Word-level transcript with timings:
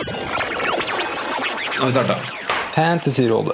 Nå 0.00 0.06
har 1.78 1.86
vi 1.86 1.92
starta. 1.92 2.14
Fantasyrådet. 2.74 3.52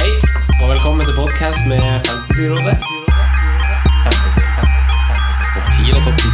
Hei, 0.00 0.12
og 0.62 0.70
velkommen 0.72 1.06
til 1.06 1.14
podcast 1.14 1.60
med 1.70 1.84
Fantasyrådet. 2.08 2.74
Fantasy, 4.02 4.42
fantasy, 4.56 4.98
fantasy. 5.06 5.46
Topp 5.54 5.66
10 5.76 5.86
eller 5.92 6.04
topp 6.08 6.18
10 6.18 6.26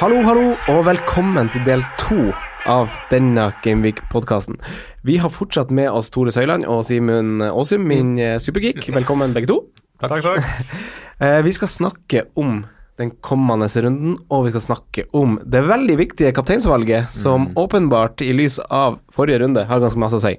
Hallo, 0.00 0.22
hallo, 0.22 0.46
og 0.68 0.86
velkommen 0.86 1.50
til 1.50 1.66
del 1.66 1.82
to 1.98 2.30
av 2.70 2.88
denne 3.10 3.50
Gameweek-podkasten. 3.66 4.62
Vi 5.02 5.16
har 5.16 5.28
fortsatt 5.28 5.70
med 5.74 5.90
oss 5.90 6.10
Tore 6.14 6.30
Søyland 6.30 6.70
og 6.70 6.84
Simen 6.86 7.42
Aasum, 7.42 7.80
min 7.80 8.18
eh, 8.18 8.38
supergeek. 8.38 8.94
Velkommen, 8.94 9.34
begge 9.34 9.46
to. 9.50 9.64
Takk, 10.00 10.22
takk. 10.22 10.38
Eh, 11.20 11.44
vi 11.44 11.52
skal 11.52 11.68
snakke 11.68 12.22
om 12.32 12.62
den 13.00 13.12
kommende 13.24 13.68
runden, 13.82 14.16
og 14.28 14.46
vi 14.46 14.52
skal 14.52 14.66
snakke 14.66 15.06
om 15.16 15.38
det 15.48 15.62
veldig 15.68 15.96
viktige 16.00 16.34
kapteinsvalget, 16.36 17.10
som 17.14 17.48
åpenbart, 17.58 18.22
i 18.22 18.34
lys 18.36 18.58
av 18.68 19.00
forrige 19.14 19.40
runde, 19.44 19.64
har 19.68 19.82
ganske 19.82 20.00
masse 20.00 20.20
å 20.20 20.24
si. 20.24 20.36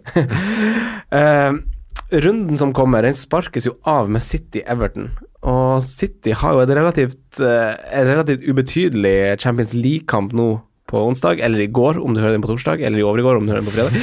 uh, 1.18 1.58
runden 2.26 2.60
som 2.60 2.74
kommer, 2.78 3.08
den 3.08 3.18
sparkes 3.18 3.68
jo 3.70 3.78
av 3.88 4.12
med 4.14 4.24
City-Everton. 4.26 5.10
Og 5.50 5.82
City 5.82 6.36
har 6.38 6.54
jo 6.54 6.64
et 6.64 6.74
relativt, 6.78 7.24
uh, 7.42 7.74
et 7.90 8.10
relativt 8.10 8.46
ubetydelig 8.46 9.16
Champions 9.42 9.74
League-kamp 9.78 10.36
nå 10.38 10.52
på 10.92 11.02
onsdag, 11.08 11.40
eller 11.42 11.64
i 11.64 11.72
går 11.72 12.02
om 12.02 12.14
du 12.14 12.22
hører 12.22 12.36
den 12.36 12.44
på 12.44 12.52
torsdag, 12.52 12.84
eller 12.84 13.02
i 13.02 13.08
overgår 13.08 13.40
om 13.40 13.48
du 13.48 13.54
hører 13.54 13.64
den 13.64 13.72
på 13.72 13.78
fredag. 13.80 13.96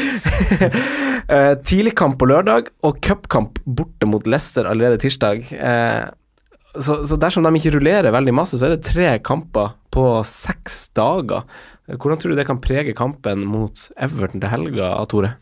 uh, 1.33 1.55
Tidligkamp 1.63 2.19
på 2.19 2.31
lørdag 2.31 2.73
og 2.83 2.99
cupkamp 3.05 3.61
borte 3.67 4.09
mot 4.09 4.27
Leicester 4.27 4.67
allerede 4.67 4.99
tirsdag. 5.03 5.45
Eh, 5.53 6.09
så, 6.85 7.01
så 7.09 7.17
dersom 7.21 7.45
de 7.47 7.53
ikke 7.59 7.75
rullerer 7.77 8.13
veldig 8.15 8.35
masse, 8.37 8.59
så 8.61 8.69
er 8.69 8.77
det 8.77 8.85
tre 8.89 9.11
kamper 9.25 9.75
på 9.95 10.07
seks 10.29 10.89
dager. 10.97 11.45
Hvordan 11.89 12.21
tror 12.21 12.35
du 12.35 12.39
det 12.39 12.47
kan 12.49 12.61
prege 12.61 12.93
kampen 12.97 13.47
mot 13.49 13.87
Everton 13.97 14.43
til 14.43 14.51
helga, 14.53 14.91
Tore? 15.09 15.35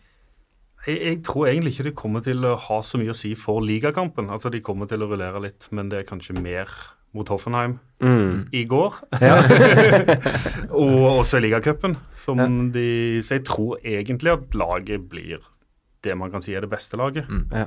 Jeg, 0.87 1.01
jeg 1.03 1.23
tror 1.27 1.49
egentlig 1.51 1.73
ikke 1.75 1.89
det 1.89 1.97
kommer 1.99 2.23
til 2.23 2.45
å 2.47 2.53
ha 2.69 2.77
så 2.87 3.01
mye 3.01 3.11
å 3.11 3.19
si 3.19 3.33
for 3.39 3.59
ligakampen. 3.65 4.29
Altså, 4.31 4.53
De 4.55 4.61
kommer 4.63 4.87
til 4.87 5.03
å 5.03 5.09
rullere 5.11 5.41
litt, 5.43 5.67
men 5.75 5.89
det 5.91 6.05
er 6.05 6.07
kanskje 6.09 6.37
mer 6.39 6.71
mot 7.17 7.29
Hoffenheim 7.33 7.79
Mm. 7.97 8.43
i 8.53 8.67
går. 8.69 8.93
Ja. 9.25 9.39
og 10.77 11.23
også 11.23 11.39
i 11.39 11.47
ligacupen. 11.47 11.95
Ja. 12.29 12.47
de, 12.75 13.23
Så 13.25 13.39
jeg 13.39 13.45
tror 13.49 13.79
egentlig 13.83 14.33
at 14.35 14.55
laget 14.59 15.07
blir 15.09 15.39
det 16.05 16.17
man 16.19 16.31
kan 16.31 16.43
si 16.45 16.53
er 16.55 16.61
det 16.61 16.71
beste 16.71 16.99
laget 17.01 17.25
Ja. 17.51 17.65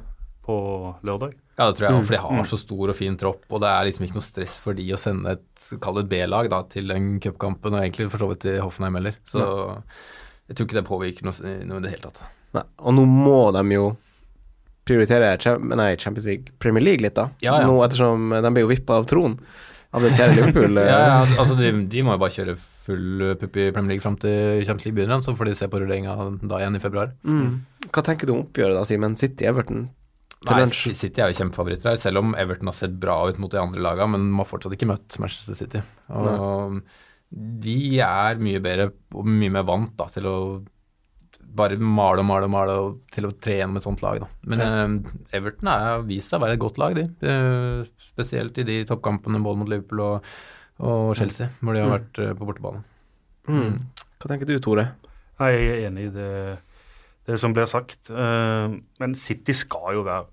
På 0.49 0.57
lørdag. 1.05 1.37
Ja, 1.59 1.67
det 1.67 1.77
tror 1.77 1.85
jeg, 1.85 2.03
for 2.07 2.15
de 2.15 2.21
har 2.23 2.49
så 2.49 2.57
stor 2.57 2.91
og 2.93 2.97
fin 2.97 3.17
tropp, 3.19 3.43
og 3.51 3.61
det 3.61 3.69
er 3.69 3.87
liksom 3.89 4.05
ikke 4.07 4.17
noe 4.17 4.25
stress 4.25 4.57
for 4.63 4.77
de 4.77 4.85
å 4.95 4.99
sende 4.99 5.35
et 5.35 5.69
kall 5.83 6.01
et 6.01 6.09
B-lag 6.09 6.49
da, 6.51 6.63
til 6.71 6.89
den 6.89 7.17
cupkampen, 7.21 7.75
og 7.75 7.83
egentlig 7.83 8.07
for 8.13 8.23
så 8.23 8.29
vidt 8.31 8.45
til 8.45 8.61
Hoffenheim 8.63 8.97
heller. 9.01 9.17
Så 9.27 9.41
jeg 10.49 10.55
tror 10.55 10.69
ikke 10.69 10.79
det 10.79 10.87
påvirker 10.87 11.27
noe, 11.27 11.55
noe 11.67 11.81
i 11.81 11.85
det 11.85 11.95
hele 11.97 12.05
tatt. 12.07 12.23
Nei, 12.55 12.63
og 12.81 12.95
nå 12.95 13.03
må 13.09 13.41
de 13.53 13.65
jo 13.75 13.89
prioritere 14.89 15.35
nei, 15.77 15.91
Champions 16.01 16.29
League, 16.31 16.55
Premier 16.63 16.85
League 16.85 17.05
litt, 17.05 17.17
da. 17.19 17.27
Ja, 17.43 17.59
ja. 17.61 17.67
Nå 17.67 17.83
ettersom 17.85 18.31
de 18.33 18.53
ble 18.55 18.63
jo 18.65 18.71
vippa 18.71 18.97
av 18.97 19.09
tronen 19.09 19.37
av 19.93 20.05
det 20.05 20.15
kjære 20.15 20.35
Liverpool. 20.37 20.79
Ja, 20.79 20.87
eh, 20.95 21.05
ja, 21.11 21.37
altså 21.41 21.59
de, 21.59 21.73
de 21.91 22.03
må 22.05 22.15
jo 22.15 22.21
bare 22.23 22.35
kjøre 22.35 22.55
full 22.59 23.29
pupp 23.41 23.57
i 23.59 23.69
Premier 23.73 23.95
League 23.95 24.05
fram 24.05 24.17
til 24.21 24.63
Champions 24.63 24.87
League 24.87 24.97
begynner, 24.97 25.21
så 25.25 25.35
får 25.37 25.49
de 25.49 25.59
se 25.59 25.69
på 25.69 25.81
rulleringa 25.81 26.15
da 26.41 26.61
igjen 26.61 26.79
i 26.79 26.83
februar. 26.83 27.13
Mm. 27.27 27.59
Hva 27.89 28.05
tenker 28.05 28.29
du 28.29 28.35
om 28.37 28.43
oppgjøret 28.45 28.77
da, 28.77 28.85
Simen? 28.87 29.17
City-Everton 29.19 29.89
Nei? 30.47 30.63
City 30.71 31.19
er 31.19 31.33
jo 31.33 31.41
kjempefavoritter 31.41 31.89
her, 31.91 31.99
selv 31.99 32.21
om 32.21 32.31
Everton 32.39 32.69
har 32.71 32.75
sett 32.77 32.93
bra 32.95 33.17
ut 33.27 33.41
mot 33.43 33.51
de 33.51 33.59
andre 33.59 33.81
lagene, 33.83 34.13
men 34.13 34.29
de 34.29 34.37
har 34.39 34.47
fortsatt 34.47 34.75
ikke 34.77 34.87
møtt 34.87 35.17
Manchester 35.19 35.57
City. 35.57 35.81
Og 36.15 36.79
de 37.29 37.79
er 38.01 38.39
mye 38.41 38.61
bedre 38.63 38.89
og 39.13 39.27
mye 39.27 39.51
mer 39.53 39.65
vant 39.67 39.91
da, 39.99 40.07
til 40.13 40.29
å 40.29 40.37
bare 41.59 41.77
male 41.81 42.21
og 42.21 42.27
male 42.29 42.47
og 42.47 42.53
male 42.53 42.77
og 42.77 42.97
til 43.13 43.27
å 43.27 43.33
tre 43.41 43.57
gjennom 43.59 43.79
et 43.79 43.85
sånt 43.85 44.03
lag. 44.05 44.21
Da. 44.21 44.29
Men 44.51 44.63
eh, 44.63 45.11
Everton 45.39 45.71
har 45.71 46.05
vist 46.07 46.31
seg 46.31 46.39
å 46.39 46.45
være 46.45 46.57
et 46.57 46.63
godt 46.63 46.79
lag, 46.81 46.97
de. 46.97 47.05
Eh, 47.25 48.07
spesielt 48.11 48.57
i 48.61 48.67
de 48.67 48.79
toppkampene 48.89 49.41
både 49.43 49.61
mot 49.61 49.71
Liverpool 49.71 50.03
og, 50.05 50.31
og 50.85 51.13
Chelsea, 51.19 51.49
hvor 51.59 51.75
de 51.75 51.83
har 51.83 51.93
vært 51.93 52.21
eh, 52.23 52.33
på 52.37 52.47
bortebane. 52.49 52.83
Mm. 53.49 53.77
Hva 54.19 54.31
tenker 54.31 54.49
du, 54.49 54.57
Tore? 54.61 54.91
Nei, 55.39 55.53
Jeg 55.55 55.69
er 55.73 55.85
enig 55.87 56.09
i 56.09 56.13
det, 56.13 56.31
det 57.29 57.39
som 57.41 57.53
blir 57.55 57.69
sagt. 57.71 58.11
Men 58.11 59.13
City 59.17 59.55
skal 59.55 59.95
jo 59.95 60.03
være 60.05 60.27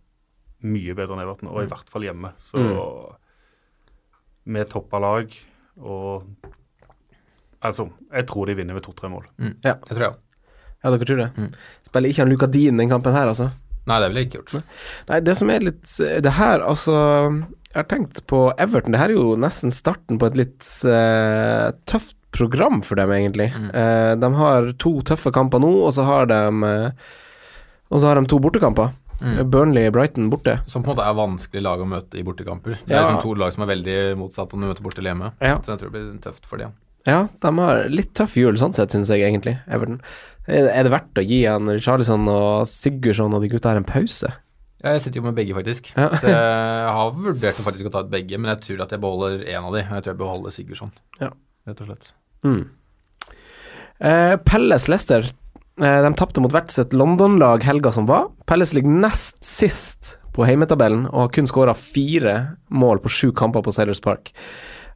mye 0.65 0.95
bedre 0.97 1.17
enn 1.17 1.25
Everton, 1.27 1.51
og 1.53 1.65
i 1.65 1.71
hvert 1.71 1.91
fall 1.93 2.07
hjemme. 2.07 2.33
Så 2.49 2.63
med 4.47 4.71
toppa 4.71 5.03
lag 5.03 5.33
og 5.83 6.53
Altså, 7.67 7.89
jeg 8.13 8.27
tror 8.29 8.47
de 8.47 8.55
vinner 8.55 8.77
med 8.77 8.85
to-tre 8.85 9.09
mål. 9.11 9.25
Ja. 9.65 9.73
Det 9.81 9.97
tror 9.97 10.03
jeg 10.05 10.13
òg. 10.13 10.19
Ja, 10.85 10.91
dere 10.93 11.07
tror 11.09 11.19
det? 11.19 11.29
Mm. 11.35 11.47
Spiller 11.89 12.13
ikke 12.13 12.23
han 12.23 12.31
Luka 12.31 12.47
Dean 12.53 12.79
den 12.79 12.91
kampen 12.93 13.17
her, 13.17 13.31
altså? 13.31 13.49
Nei, 13.87 13.97
det 14.03 14.11
ville 14.11 14.23
jeg 14.23 14.29
ikke 14.29 14.43
gjort. 14.43 14.69
Nei, 15.09 15.19
det 15.23 15.35
som 15.39 15.51
er 15.51 15.63
litt 15.63 15.93
Det 16.23 16.33
her, 16.35 16.63
altså 16.67 16.95
Jeg 16.97 17.77
har 17.79 17.89
tenkt 17.91 18.23
på 18.31 18.41
Everton. 18.59 18.95
Det 18.95 19.01
her 19.01 19.15
er 19.15 19.19
jo 19.19 19.37
nesten 19.41 19.75
starten 19.75 20.21
på 20.21 20.29
et 20.31 20.39
litt 20.43 20.69
uh, 20.87 21.73
tøft 21.91 22.17
program 22.37 22.83
for 22.85 23.01
dem, 23.01 23.15
egentlig. 23.17 23.47
Eh, 23.49 24.13
de 24.21 24.29
har 24.37 24.67
to 24.83 24.99
tøffe 25.09 25.31
kamper 25.33 25.63
nå, 25.63 25.71
og 25.87 25.95
så 25.97 26.05
har 26.05 26.27
de 26.29 26.41
uh, 26.61 27.07
Og 27.89 28.03
så 28.03 28.11
har 28.11 28.21
de 28.21 28.29
to 28.29 28.39
bortekamper. 28.43 28.93
Mm. 29.21 29.51
Burnley 29.51 29.91
Brighton 29.91 30.29
borte. 30.31 30.59
Som 30.69 30.83
på 30.85 30.91
en 30.91 30.97
måte 30.97 31.07
er 31.09 31.15
vanskelig 31.17 31.63
lag 31.63 31.81
å 31.81 31.87
møte 31.89 32.19
i 32.21 32.23
bortekamper. 32.27 32.77
Det 32.85 32.91
er 32.93 33.01
Ja. 33.01 33.03
liksom 33.07 33.23
to 33.23 33.35
lag 33.35 33.53
som 33.53 33.63
er 33.65 33.75
veldig 33.75 34.17
motsatt 34.19 34.53
om 34.55 34.61
du 34.61 34.67
møter 34.67 34.83
borte 34.83 34.99
eller 34.99 35.15
hjemme. 35.15 35.33
Ja. 35.41 35.57
Så 35.61 35.73
jeg 35.73 35.79
tror 35.81 35.91
det 35.91 35.93
blir 35.93 36.19
tøft 36.21 36.45
for 36.47 36.59
dem. 36.59 36.73
Ja, 37.07 37.29
de 37.41 37.53
har 37.59 37.89
litt 37.89 38.13
tøff 38.15 38.35
jul 38.37 38.55
sånn 38.59 38.75
sett, 38.75 38.91
syns 38.91 39.09
jeg 39.09 39.23
egentlig, 39.23 39.61
Everton. 39.69 40.01
Er 40.49 40.83
det 40.83 40.91
verdt 40.93 41.15
å 41.15 41.25
gi 41.27 41.45
en 41.47 41.67
Richarlison 41.69 42.29
og 42.29 42.67
Sigurdsson 42.67 43.33
og 43.33 43.41
de 43.43 43.49
gutta 43.49 43.71
her 43.71 43.77
en 43.77 43.85
pause? 43.85 44.33
Ja, 44.85 44.93
jeg 44.93 45.01
sitter 45.03 45.21
jo 45.21 45.23
med 45.23 45.35
begge, 45.37 45.55
faktisk. 45.55 45.93
Ja. 45.97 46.09
Så 46.11 46.27
jeg 46.29 46.91
har 46.93 47.11
vurdert 47.13 47.55
faktisk 47.63 47.87
å 47.87 47.93
ta 47.93 48.01
ut 48.01 48.11
begge, 48.11 48.37
men 48.39 48.51
jeg 48.57 48.61
tror 48.61 48.83
at 48.83 48.91
jeg 48.91 49.01
beholder 49.01 49.39
én 49.47 49.65
av 49.65 49.73
de. 49.73 49.83
Jeg 49.83 50.03
tror 50.03 50.13
jeg 50.13 50.19
beholder 50.19 50.51
Sigurdsson, 50.51 50.93
Ja. 51.21 51.31
rett 51.67 51.81
og 51.81 51.87
slett. 51.89 52.13
Mm. 52.45 52.69
Eh, 54.01 54.37
Pelles 54.45 54.89
Leicester. 54.89 55.23
Eh, 55.77 56.03
de 56.03 56.13
tapte 56.17 56.41
mot 56.41 56.53
hvert 56.53 56.73
sitt 56.73 56.95
London-lag 56.97 57.65
helga 57.67 57.93
som 57.93 58.07
var. 58.09 58.31
Pelles 58.49 58.73
ligger 58.77 58.95
nest 59.05 59.37
sist 59.45 60.17
på 60.37 60.47
heimetabellen 60.49 61.07
og 61.11 61.27
har 61.27 61.35
kun 61.37 61.49
skåra 61.49 61.75
fire 61.77 62.37
mål 62.69 63.01
på 63.05 63.13
sju 63.13 63.29
kamper 63.37 63.65
på 63.65 63.75
Sailors 63.77 64.01
Park. 64.05 64.33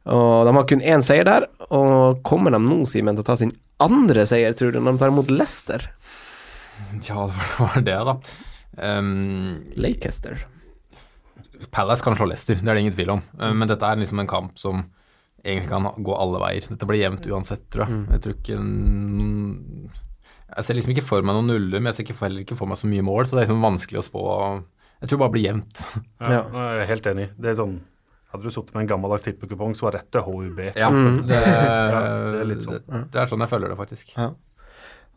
Og 0.09 0.47
De 0.47 0.53
har 0.55 0.65
kun 0.69 0.81
én 0.81 1.03
seier 1.05 1.27
der, 1.27 1.45
og 1.69 2.23
kommer 2.25 2.53
de 2.53 2.57
nå, 2.63 2.79
Simen, 2.89 3.17
til 3.17 3.21
å 3.21 3.27
ta 3.27 3.35
sin 3.37 3.53
andre 3.81 4.25
seier, 4.29 4.55
tror 4.57 4.73
du, 4.73 4.79
når 4.81 4.95
de 4.95 5.01
tar 5.03 5.13
imot 5.13 5.29
Leicester? 5.29 5.85
Ja, 7.05 7.27
det 7.29 7.49
var 7.59 7.77
det, 7.85 7.99
da. 8.07 8.15
Um, 8.81 9.61
Leicester. 9.77 10.41
Palace 11.69 12.01
kan 12.01 12.17
slå 12.17 12.25
Leicester, 12.31 12.57
det 12.57 12.65
er 12.65 12.79
det 12.79 12.87
ingen 12.87 12.97
tvil 12.97 13.13
om. 13.19 13.21
Um, 13.37 13.61
men 13.61 13.69
dette 13.69 13.85
er 13.85 14.01
liksom 14.01 14.23
en 14.23 14.31
kamp 14.31 14.57
som 14.57 14.87
egentlig 15.45 15.69
kan 15.69 15.91
gå 16.01 16.17
alle 16.17 16.41
veier. 16.41 16.65
Dette 16.73 16.89
blir 16.89 17.03
jevnt 17.03 17.29
uansett, 17.29 17.67
tror 17.69 17.85
jeg. 17.85 18.01
Jeg 18.15 18.25
tror 18.25 18.39
ikke 18.39 18.57
mm, 18.57 20.01
Jeg 20.57 20.65
ser 20.67 20.75
liksom 20.77 20.91
ikke 20.95 21.05
for 21.07 21.21
meg 21.23 21.35
noen 21.37 21.47
nuller, 21.47 21.79
men 21.79 21.91
jeg 21.91 21.95
ser 22.01 22.03
ikke, 22.09 22.19
heller 22.25 22.43
ikke 22.43 22.57
for 22.59 22.67
meg 22.67 22.77
så 22.81 22.87
mye 22.91 23.03
mål, 23.07 23.23
så 23.25 23.35
det 23.37 23.41
er 23.41 23.45
liksom 23.47 23.63
vanskelig 23.63 23.99
å 24.01 24.05
spå. 24.07 24.23
Jeg 25.01 25.09
tror 25.09 25.17
det 25.17 25.23
bare 25.23 25.33
blir 25.37 25.45
jevnt. 25.47 25.81
Ja, 26.21 26.29
Ja. 26.31 26.41
Jeg 26.51 26.81
er 26.83 26.89
helt 26.91 27.07
enig. 27.13 27.29
Det 27.39 27.49
er 27.53 27.55
sånn, 27.63 27.79
Hadde 28.31 28.43
du 28.47 28.49
sittet 28.55 28.71
med 28.73 28.85
en 28.85 28.87
gammeldags 28.93 29.25
tippekupong, 29.25 29.73
så 29.75 29.89
var 29.89 29.97
dette 29.97 30.21
HUB. 30.23 30.59
Ja, 30.79 30.87
Mm. 30.89 31.17
det, 31.27 31.35
det 31.35 32.39
er 32.39 32.45
litt 32.47 32.61
sånn. 32.63 32.77
det, 32.87 33.01
det 33.11 33.19
er 33.19 33.25
sånn 33.27 33.43
jeg 33.43 33.49
føler 33.51 33.67
det, 33.73 33.75
faktisk. 33.81 34.13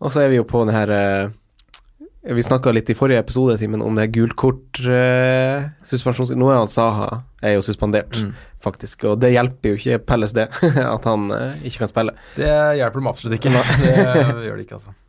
Og 0.02 0.10
så 0.10 0.24
er 0.24 0.30
vi 0.32 0.40
jo 0.40 0.42
på 0.50 0.64
den 0.66 0.74
her 0.74 0.90
eh, 0.90 1.28
Vi 2.34 2.42
snakka 2.42 2.72
litt 2.74 2.90
i 2.90 2.96
forrige 2.98 3.20
episode, 3.22 3.54
Simen, 3.60 3.82
om 3.86 3.94
det 3.94 4.08
gult 4.16 4.34
kort 4.34 4.80
uh, 4.82 5.68
suspensjons... 5.86 6.32
Nå 6.34 6.48
er 6.50 6.56
av 6.62 6.66
Saha 6.72 7.22
er 7.44 7.54
jo 7.58 7.62
suspendert, 7.62 8.16
Mm. 8.18 8.32
Faktisk, 8.64 9.06
og 9.10 9.20
det 9.22 9.34
hjelper 9.34 9.72
jo 9.72 9.78
ikke 9.78 10.00
Pelles 10.08 10.34
det, 10.36 10.48
at 10.96 11.08
han 11.08 11.30
eh, 11.34 11.64
ikke 11.68 11.84
kan 11.84 11.92
spille. 11.92 12.18
Det 12.38 12.52
hjelper 12.80 13.02
dem 13.02 13.10
absolutt 13.12 13.38
ikke. 13.38 13.54
Det 13.84 14.46
gjør 14.48 14.58
det 14.58 14.66
ikke, 14.66 14.80
altså. 14.80 14.94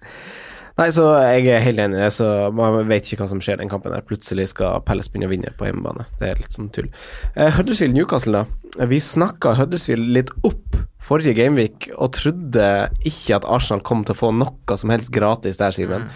Nei, 0.75 0.89
så 0.91 1.05
jeg 1.23 1.47
er 1.55 1.61
helt 1.63 1.79
enig. 1.79 2.01
Så 2.11 2.25
man 2.55 2.81
vet 2.89 3.07
ikke 3.07 3.23
hva 3.23 3.29
som 3.31 3.39
skjer 3.43 3.61
den 3.61 3.71
kampen. 3.71 3.93
der 3.95 4.03
Plutselig 4.03 4.49
skal 4.51 4.81
Pelles 4.83 5.07
begynne 5.07 5.29
å 5.29 5.31
vinne 5.31 5.53
på 5.55 5.69
hjemmebane. 5.69 6.03
Det 6.19 6.27
er 6.27 6.41
litt 6.41 6.55
sånn 6.55 6.67
tull. 6.75 6.89
Uh, 7.37 7.47
Huddersfield-Newcastle, 7.55 8.41
da. 8.43 8.83
Vi 8.91 8.99
snakka 8.99 9.53
Huddersfield 9.55 10.11
litt 10.17 10.33
opp 10.43 10.75
forrige 11.05 11.35
gameweek 11.37 11.93
og 11.95 12.15
trodde 12.17 12.65
ikke 13.07 13.37
at 13.37 13.47
Arsenal 13.47 13.85
kom 13.87 14.03
til 14.03 14.17
å 14.17 14.19
få 14.19 14.33
noe 14.35 14.77
som 14.79 14.91
helst 14.91 15.13
gratis 15.15 15.61
der, 15.61 15.75
Simen. 15.75 16.09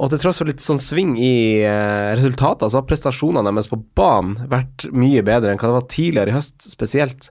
Og 0.00 0.08
til 0.08 0.20
tross 0.22 0.38
for 0.40 0.48
litt 0.48 0.62
sånn 0.64 0.80
sving 0.80 1.10
i 1.20 1.60
uh, 1.60 2.14
resultater, 2.16 2.70
så 2.72 2.80
har 2.80 2.86
prestasjonene 2.88 3.50
deres 3.52 3.68
på 3.68 3.76
banen 3.98 4.46
vært 4.48 4.86
mye 4.96 5.20
bedre 5.26 5.52
enn 5.52 5.60
hva 5.60 5.68
det 5.68 5.76
var 5.76 5.90
tidligere 5.92 6.32
i 6.32 6.36
høst, 6.38 6.64
spesielt. 6.72 7.28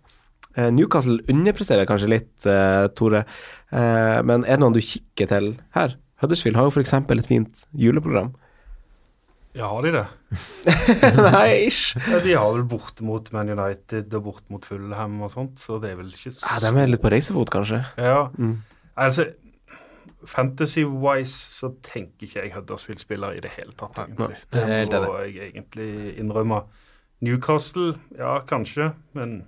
Eh, 0.57 0.68
Newcastle 0.74 1.19
underpresterer 1.30 1.86
kanskje 1.89 2.12
litt, 2.13 2.36
eh, 2.50 2.88
Tore, 2.98 3.25
Eh, 3.69 4.21
men 4.25 4.42
er 4.50 4.56
det 4.57 4.63
noen 4.63 4.74
du 4.74 4.80
kikker 4.81 5.27
til 5.30 5.51
her? 5.75 5.92
Huddersfield 6.24 6.56
har 6.57 6.66
jo 6.66 6.71
f.eks. 6.74 6.94
et 6.98 7.27
fint 7.30 7.60
juleprogram. 7.77 8.31
Ja, 9.54 9.68
har 9.69 9.86
de 9.86 9.92
det? 9.94 10.06
Nei, 11.36 11.68
ish. 11.68 11.94
Ja, 12.10 12.18
de 12.24 12.33
har 12.33 12.50
vel 12.56 12.63
borte 12.69 13.06
mot 13.06 13.30
Man 13.36 13.50
United 13.54 14.13
og 14.18 14.24
borte 14.25 14.50
mot 14.54 14.66
Fulham 14.66 15.19
og 15.25 15.30
sånt, 15.33 15.62
så 15.62 15.77
det 15.81 15.92
er 15.94 16.00
vel 16.01 16.10
ikke 16.10 16.33
Ja, 16.33 16.57
de 16.66 16.71
er 16.81 16.89
litt 16.89 17.04
på 17.06 17.12
reisefot, 17.13 17.51
kanskje. 17.54 17.83
Ja, 18.01 18.31
Mm. 18.38 18.56
altså 18.98 19.27
Fantasy-wise 20.27 21.54
så 21.56 21.69
tenker 21.86 22.25
ikke 22.27 22.42
jeg 22.44 22.54
Huddersfield-spiller 22.56 23.38
i 23.38 23.44
det 23.44 23.51
hele 23.56 23.71
tatt, 23.80 23.98
egentlig. 24.04 24.38
Det 24.51 25.01
må 25.06 25.16
jeg 25.24 25.51
egentlig 25.54 25.89
innrømme. 26.19 26.63
Newcastle, 27.21 27.94
ja, 28.18 28.38
kanskje, 28.48 28.94
men 29.18 29.42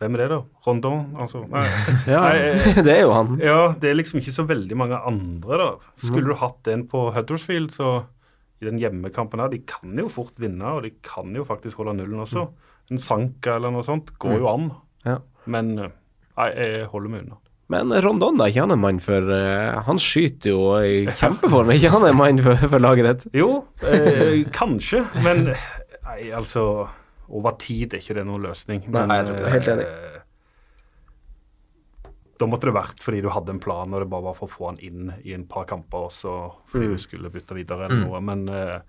hvem 0.00 0.16
er 0.16 0.22
det, 0.24 0.28
da? 0.32 0.38
Rondon? 0.66 1.04
Altså, 1.20 1.44
nei. 1.52 1.64
Ja, 2.10 2.22
Nei, 2.24 2.54
det 2.86 2.94
er 2.96 3.02
jo 3.04 3.12
han. 3.14 3.34
Ja, 3.44 3.58
det 3.80 3.90
er 3.90 3.98
liksom 3.98 4.20
ikke 4.20 4.34
så 4.36 4.44
veldig 4.48 4.76
mange 4.80 4.98
andre, 5.08 5.58
da. 5.60 5.68
Skulle 6.02 6.32
du 6.32 6.38
hatt 6.40 6.68
en 6.72 6.86
på 6.90 7.06
Huddersfield, 7.14 7.70
så 7.76 7.92
i 8.62 8.68
den 8.68 8.80
hjemmekampen 8.80 9.42
her, 9.42 9.52
de 9.52 9.60
kan 9.68 9.92
jo 10.00 10.08
fort 10.12 10.36
vinne, 10.40 10.64
og 10.78 10.84
de 10.86 10.94
kan 11.04 11.32
jo 11.36 11.44
faktisk 11.48 11.80
holde 11.82 11.96
nullen 11.98 12.22
også. 12.24 12.46
En 12.92 13.00
Sanka 13.00 13.56
eller 13.58 13.72
noe 13.74 13.84
sånt 13.86 14.12
går 14.20 14.38
jo 14.40 14.48
an, 14.50 14.70
Ja. 15.04 15.18
men 15.48 15.74
eh, 15.78 15.92
nei, 16.38 16.48
jeg 16.56 16.86
holder 16.92 17.12
meg 17.12 17.24
unna. 17.26 17.38
Men 17.72 17.92
Rondon, 18.04 18.36
da, 18.36 18.44
ikke 18.50 18.60
han 18.66 18.74
en 18.74 18.80
mann 18.82 18.98
for 19.00 19.24
uh, 19.32 19.78
Han 19.86 19.96
skyter 20.02 20.50
jo 20.52 20.64
i 20.84 21.06
kjempeform, 21.08 21.70
ikke 21.72 21.90
han 21.94 22.04
en 22.10 22.18
mann 22.18 22.42
for, 22.44 22.56
for 22.68 22.82
laget 22.82 23.06
ditt? 23.08 23.24
Jo, 23.40 23.48
eh, 23.88 24.42
kanskje, 24.52 25.00
men 25.24 25.46
nei, 26.04 26.18
altså 26.36 26.66
Over 27.32 27.56
tid 27.58 27.94
er 27.96 28.02
ikke 28.04 28.18
det 28.18 28.26
noen 28.28 28.44
løsning. 28.44 28.82
Nei, 28.92 29.06
jeg 29.16 29.30
tror 29.30 29.38
ikke 29.38 29.46
det. 29.46 29.52
Helt 29.54 29.70
enig. 29.72 29.86
eh, 29.88 30.20
Da 32.40 32.46
måtte 32.50 32.66
det 32.68 32.74
vært 32.76 33.00
fordi 33.04 33.22
du 33.24 33.30
hadde 33.32 33.54
en 33.54 33.62
plan, 33.62 33.94
og 33.94 34.02
det 34.02 34.10
bare 34.12 34.26
var 34.26 34.34
for 34.36 34.50
å 34.50 34.52
få 34.52 34.68
han 34.72 34.78
inn 34.84 35.12
i 35.24 35.32
en 35.36 35.44
par 35.48 35.64
kamper 35.70 36.08
også, 36.10 36.32
fordi 36.68 36.88
Mm. 36.88 36.92
du 36.92 36.98
skulle 37.04 37.30
bytte 37.32 37.54
videre 37.56 37.86
eller 37.86 38.04
noe. 38.04 38.20
Men 38.20 38.48
eh, 38.48 38.80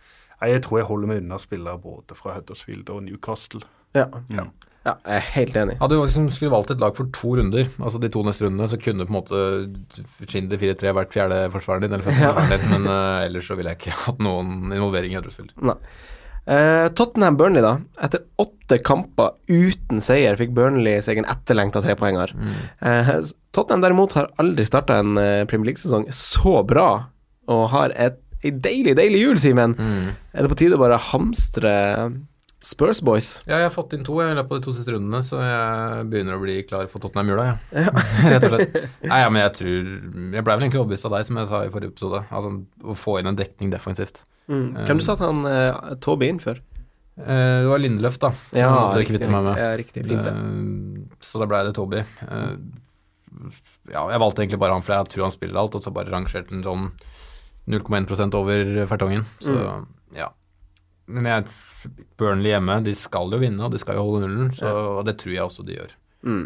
jeg 0.49 0.63
tror 0.65 0.79
jeg 0.81 0.87
holder 0.89 1.07
meg 1.13 1.21
unna 1.23 1.37
spillere 1.39 1.79
både 1.79 2.17
fra 2.17 2.33
Huddersfield 2.35 2.89
og 2.89 3.03
Newcastle. 3.05 3.61
Ja. 3.95 4.07
Ja. 4.33 4.47
Ja, 4.85 4.93
jeg 5.01 5.17
er 5.17 5.29
helt 5.33 5.55
enig. 5.57 5.75
Hadde 5.79 5.97
du 5.97 6.01
liksom 6.03 6.25
skulle 6.33 6.53
valgt 6.53 6.71
et 6.75 6.81
lag 6.81 6.93
for 6.97 7.09
to 7.15 7.31
runder, 7.39 7.69
altså 7.81 7.97
de 8.01 8.09
to 8.13 8.21
neste 8.25 8.45
rundene, 8.45 8.67
så 8.69 8.77
kunne 8.77 9.07
på 9.07 9.13
en 9.13 9.17
måte 9.17 9.39
Schinder 10.29 10.59
4-3 10.61 10.91
vært 10.93 11.15
fjerde 11.15 11.39
forsvareren 11.55 11.87
din, 11.87 11.95
eller 11.95 12.05
femte 12.05 12.27
forsvareren 12.27 12.61
din, 12.61 12.73
men 12.75 12.91
uh, 12.91 13.23
ellers 13.25 13.49
så 13.49 13.57
ville 13.57 13.73
jeg 13.73 13.81
ikke 13.81 13.95
hatt 14.03 14.21
noen 14.21 14.75
involvering 14.75 15.15
i 15.15 15.17
Huddersfield. 15.17 15.55
Nei. 15.65 15.79
Eh, 16.45 16.87
Tottenham-Burnley, 16.93 17.63
da. 17.65 17.71
Etter 18.05 18.21
åtte 18.37 18.77
kamper 18.85 19.31
uten 19.49 20.03
seier 20.05 20.37
fikk 20.37 20.51
Burnley 20.53 20.99
seg 21.01 21.17
en 21.17 21.25
etterlengta 21.33 21.81
trepoenger. 21.81 22.35
Eh, 22.85 23.09
Tottenham 23.57 23.81
derimot 23.81 24.13
har 24.19 24.29
aldri 24.43 24.67
starta 24.69 24.99
en 25.01 25.17
Premier 25.49 25.71
League-sesong 25.71 26.05
så 26.13 26.59
bra, 26.69 26.89
og 27.49 27.65
har 27.73 27.97
et 27.97 28.21
ei 28.45 28.53
deilig, 28.53 28.93
deilig 28.99 29.23
jul, 29.23 29.41
Simen. 29.41 29.73
Er 30.37 30.45
det 30.45 30.51
på 30.51 30.61
tide 30.61 30.77
å 30.77 30.83
bare 30.85 31.01
hamstre 31.01 31.73
Spurs 32.65 32.99
Boys? 33.05 33.27
Ja, 33.45 33.59
jeg 33.61 33.67
har 33.67 33.73
fått 33.75 33.93
inn 33.93 34.03
to 34.07 34.15
i 34.23 34.25
løpet 34.33 34.51
av 34.55 34.59
de 34.61 34.65
to 34.65 34.73
siste 34.73 34.93
rundene, 34.95 35.19
så 35.25 35.37
jeg 35.43 36.05
begynner 36.09 36.37
å 36.39 36.41
bli 36.41 36.55
klar 36.65 36.87
for 36.89 37.03
Tottenham-jula, 37.03 37.43
ja. 37.45 37.89
Rett 38.31 38.47
og 38.47 38.55
slett. 38.55 38.77
Nei, 39.05 39.19
ja, 39.21 39.27
men 39.29 39.43
jeg 39.43 39.51
tror 39.59 39.89
Jeg 40.33 40.45
ble 40.47 40.55
vel 40.55 40.63
egentlig 40.65 40.81
overbevist 40.81 41.05
av 41.09 41.13
deg, 41.13 41.27
som 41.27 41.37
jeg 41.41 41.49
sa 41.51 41.59
i 41.67 41.73
forrige 41.73 41.93
episode. 41.93 42.23
Altså, 42.33 42.53
å 42.81 42.95
få 42.97 43.19
inn 43.21 43.29
en 43.29 43.37
dekning 43.37 43.69
defensivt. 43.73 44.23
Hvem 44.49 44.97
du 45.01 45.05
satte 45.05 45.25
han 45.29 45.43
uh, 45.45 45.93
Toby 46.01 46.31
inn 46.33 46.41
for? 46.41 46.57
Uh, 47.15 47.61
det 47.63 47.69
var 47.69 47.79
Lindløf, 47.83 48.17
da, 48.19 48.31
som 48.49 48.57
Ja, 48.59 48.71
jeg 48.97 49.05
riktig, 49.11 49.29
meg 49.31 49.45
med. 49.45 49.61
ja, 49.61 49.69
riktig. 49.79 50.03
Fint, 50.09 50.25
det. 50.25 50.33
Uh, 50.33 51.19
så 51.23 51.39
da 51.43 51.47
ble 51.51 51.61
det 51.69 51.75
Toby. 51.77 52.01
Eh, 52.01 52.49
ja, 53.93 54.01
jeg 54.09 54.21
valgte 54.25 54.41
egentlig 54.43 54.59
bare 54.65 54.75
han, 54.75 54.83
for 54.85 54.97
jeg 54.97 55.13
tror 55.13 55.27
han 55.27 55.33
spiller 55.37 55.61
alt, 55.61 55.77
og 55.77 55.85
så 55.85 55.93
bare 55.95 56.11
rangerte 56.13 56.51
han 56.53 56.65
sånn 56.65 56.89
0,1% 57.71 58.35
over 58.41 58.73
fertongen. 58.89 59.25
Så 59.41 59.53
Mm. 59.55 59.85
ja. 60.17 60.27
Men 61.07 61.25
jeg, 61.29 61.45
Burnley 62.19 62.53
hjemme, 62.53 62.79
de 62.85 62.95
skal 62.97 63.33
jo 63.33 63.41
vinne, 63.41 63.61
og 63.65 63.73
de 63.73 63.81
skal 63.81 63.99
jo 63.99 64.07
holde 64.07 64.25
nullen, 64.25 64.51
så 64.55 64.71
og 64.99 65.05
det 65.07 65.17
tror 65.21 65.35
jeg 65.35 65.45
også 65.45 65.65
de 65.67 65.77
gjør. 65.77 65.93
Mm. 66.25 66.45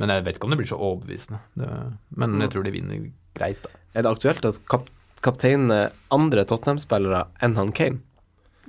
Men 0.00 0.10
jeg 0.10 0.26
vet 0.26 0.38
ikke 0.38 0.48
om 0.48 0.54
det 0.54 0.60
blir 0.62 0.70
så 0.72 0.80
overbevisende. 0.80 1.38
Det, 1.58 1.70
men 2.18 2.40
jeg 2.42 2.54
tror 2.54 2.66
de 2.66 2.74
vinner 2.74 3.06
greit, 3.38 3.62
da. 3.64 3.82
Er 3.92 4.04
det 4.04 4.14
aktuelt 4.14 4.46
at 4.48 4.60
kap 4.70 4.90
kapteinen 5.22 5.92
andre 6.10 6.42
Tottenham-spillere 6.48 7.28
enn 7.46 7.54
han 7.54 7.68
Kane 7.76 8.00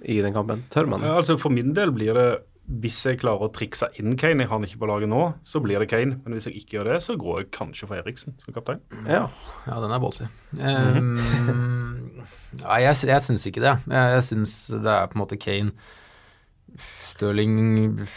i 0.05 0.19
den 0.21 0.35
kampen? 0.35 0.61
Tør 0.69 0.85
man 0.85 1.01
det? 1.01 1.09
Ja, 1.09 1.15
altså 1.17 1.39
For 1.41 1.49
min 1.49 1.71
del 1.73 1.89
blir 1.95 2.13
det 2.13 2.27
hvis 2.63 3.01
jeg 3.03 3.19
klarer 3.19 3.49
å 3.49 3.51
trikse 3.51 3.89
inn 3.99 4.13
Kane, 4.19 4.45
jeg 4.45 4.47
har 4.47 4.55
han 4.55 4.65
ikke 4.65 4.79
på 4.79 4.87
laget 4.87 5.09
nå, 5.11 5.23
så 5.47 5.59
blir 5.63 5.81
det 5.83 5.89
Kane. 5.91 6.15
Men 6.23 6.35
hvis 6.35 6.47
jeg 6.47 6.61
ikke 6.61 6.77
gjør 6.77 6.93
det, 6.93 6.99
så 7.03 7.17
går 7.19 7.41
jeg 7.41 7.49
kanskje 7.57 7.89
for 7.89 7.99
Eriksen 7.99 8.37
som 8.39 8.55
kaptein. 8.55 8.79
Ja. 9.03 9.25
Ja, 9.67 9.79
den 9.83 9.91
er 9.91 9.99
ballsy. 9.99 10.29
Um, 10.55 11.17
Nei, 12.61 12.79
jeg, 12.85 13.01
jeg 13.09 13.25
syns 13.25 13.43
ikke 13.49 13.65
det. 13.65 13.75
Jeg, 13.91 14.13
jeg 14.15 14.23
syns 14.29 14.55
det 14.77 14.95
er 14.95 15.11
på 15.11 15.19
en 15.19 15.23
måte 15.25 15.39
Kane, 15.43 15.75
Stirling 16.79 18.07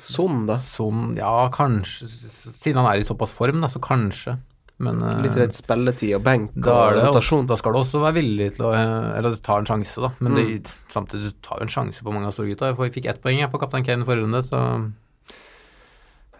Sånn, 0.00 0.46
da. 0.48 0.56
Son, 0.64 1.10
ja, 1.18 1.48
kanskje 1.52 2.06
Siden 2.08 2.78
han 2.80 2.86
er 2.94 3.02
i 3.02 3.04
såpass 3.06 3.34
form, 3.36 3.60
da, 3.60 3.68
så 3.68 3.78
kanskje. 3.84 4.38
Men 4.80 5.02
eh, 5.04 5.18
Litt 5.26 5.34
redd 5.36 5.52
spilletid 5.52 6.14
og 6.16 6.22
benk 6.24 6.54
og 6.62 6.94
rotasjon. 6.96 7.46
da 7.50 7.56
skal 7.58 7.74
du 7.74 7.80
også 7.82 8.00
være 8.00 8.16
villig 8.20 8.52
til 8.56 8.64
å 8.64 8.70
eh, 8.72 9.18
Eller 9.18 9.36
ta 9.44 9.58
en 9.60 9.66
sjanse, 9.68 10.00
da. 10.00 10.12
Men 10.22 10.32
Mm. 10.32 10.38
det, 10.62 10.72
samtidig 10.94 11.32
du 11.34 11.36
tar 11.44 11.58
jo 11.60 11.66
en 11.66 11.74
sjanse 11.74 12.00
på 12.06 12.14
mange 12.14 12.30
av 12.30 12.32
storgutta. 12.36 12.70
Jeg 12.72 12.94
fikk 12.96 13.10
ett 13.10 13.20
poeng 13.22 13.38
jeg 13.42 13.50
på 13.52 13.60
kaptein 13.60 13.84
Kane 13.84 14.06
forrige 14.08 14.24
runde, 14.24 14.40
så 14.46 14.62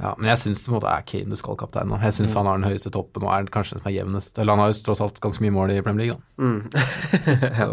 ja, 0.01 0.15
Men 0.17 0.29
jeg 0.31 0.39
syns 0.45 0.63
det 0.65 0.71
måte 0.73 0.87
er 0.87 1.03
Kane 1.03 1.29
du 1.35 1.37
skal 1.37 1.57
kapteine. 1.59 1.99
Jeg 2.01 2.15
syns 2.15 2.31
Mm. 2.33 2.37
han 2.39 2.47
har 2.47 2.59
den 2.63 2.71
høyeste 2.71 2.91
toppen 2.95 3.25
og 3.27 3.33
er 3.35 3.45
kanskje 3.51 3.75
den 3.77 3.83
som 3.83 3.91
er 3.93 3.97
jevnest. 3.99 4.39
Eller 4.39 4.53
han 4.55 4.61
har 4.63 4.73
jo 4.73 4.83
tross 4.87 5.01
alt 5.03 5.19
ganske 5.21 5.43
mye 5.43 5.51
mål 5.59 5.71
i 5.75 5.81
Premier 5.83 6.07
League, 6.07 6.17
da. 6.17 6.23
Mm. 6.39 6.71
Så 7.59 7.69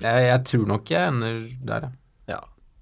jeg, 0.00 0.22
jeg 0.32 0.44
tror 0.48 0.66
nok 0.66 0.88
jeg 0.90 1.08
ender 1.12 1.42
der, 1.62 1.80
ja. 1.86 1.90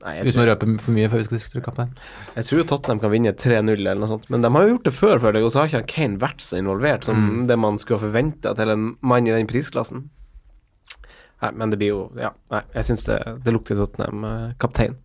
Nei, 0.00 0.14
Uten 0.23 0.32
tror, 0.32 0.47
å 0.47 0.50
røpe 0.55 0.67
for 0.81 0.93
mye 0.97 1.08
før 1.12 1.20
vi 1.20 1.25
skal 1.26 1.37
diskutere 1.38 1.62
kaptein. 1.67 1.91
jeg 2.37 2.44
tror 2.49 2.62
Tottenham 2.70 3.00
kan 3.02 3.11
vinne 3.12 3.32
3-0 3.37 3.75
eller 3.75 3.99
noe 4.00 4.08
sånt, 4.08 4.31
men 4.32 4.41
de 4.41 4.49
har 4.55 4.62
jo 4.64 4.70
gjort 4.75 4.87
det 4.88 4.94
før, 4.97 5.19
føler 5.20 5.41
jeg, 5.41 5.44
og 5.44 5.52
så 5.52 5.61
har 5.61 5.69
ikke 5.69 5.93
Kane 5.93 6.17
vært 6.23 6.41
så 6.47 6.56
involvert 6.56 7.05
som 7.05 7.17
Mm. 7.20 7.47
det 7.50 7.58
man 7.58 7.76
skulle 7.79 7.99
ha 8.00 8.06
forventa 8.06 8.55
til 8.56 8.70
en 8.73 8.87
mann 9.02 9.26
i 9.29 9.31
den 9.37 9.47
prisklassen. 9.50 10.06
Nei, 11.43 11.50
men 11.52 11.70
det 11.73 11.79
blir 11.81 11.88
jo 11.88 12.00
Ja, 12.20 12.31
nei, 12.50 12.62
jeg 12.75 12.85
syns 12.85 13.05
det, 13.06 13.19
det 13.44 13.52
lukter 13.55 13.76
Tottenham 13.76 14.25
eh, 14.25 14.52
kaptein. 14.61 14.97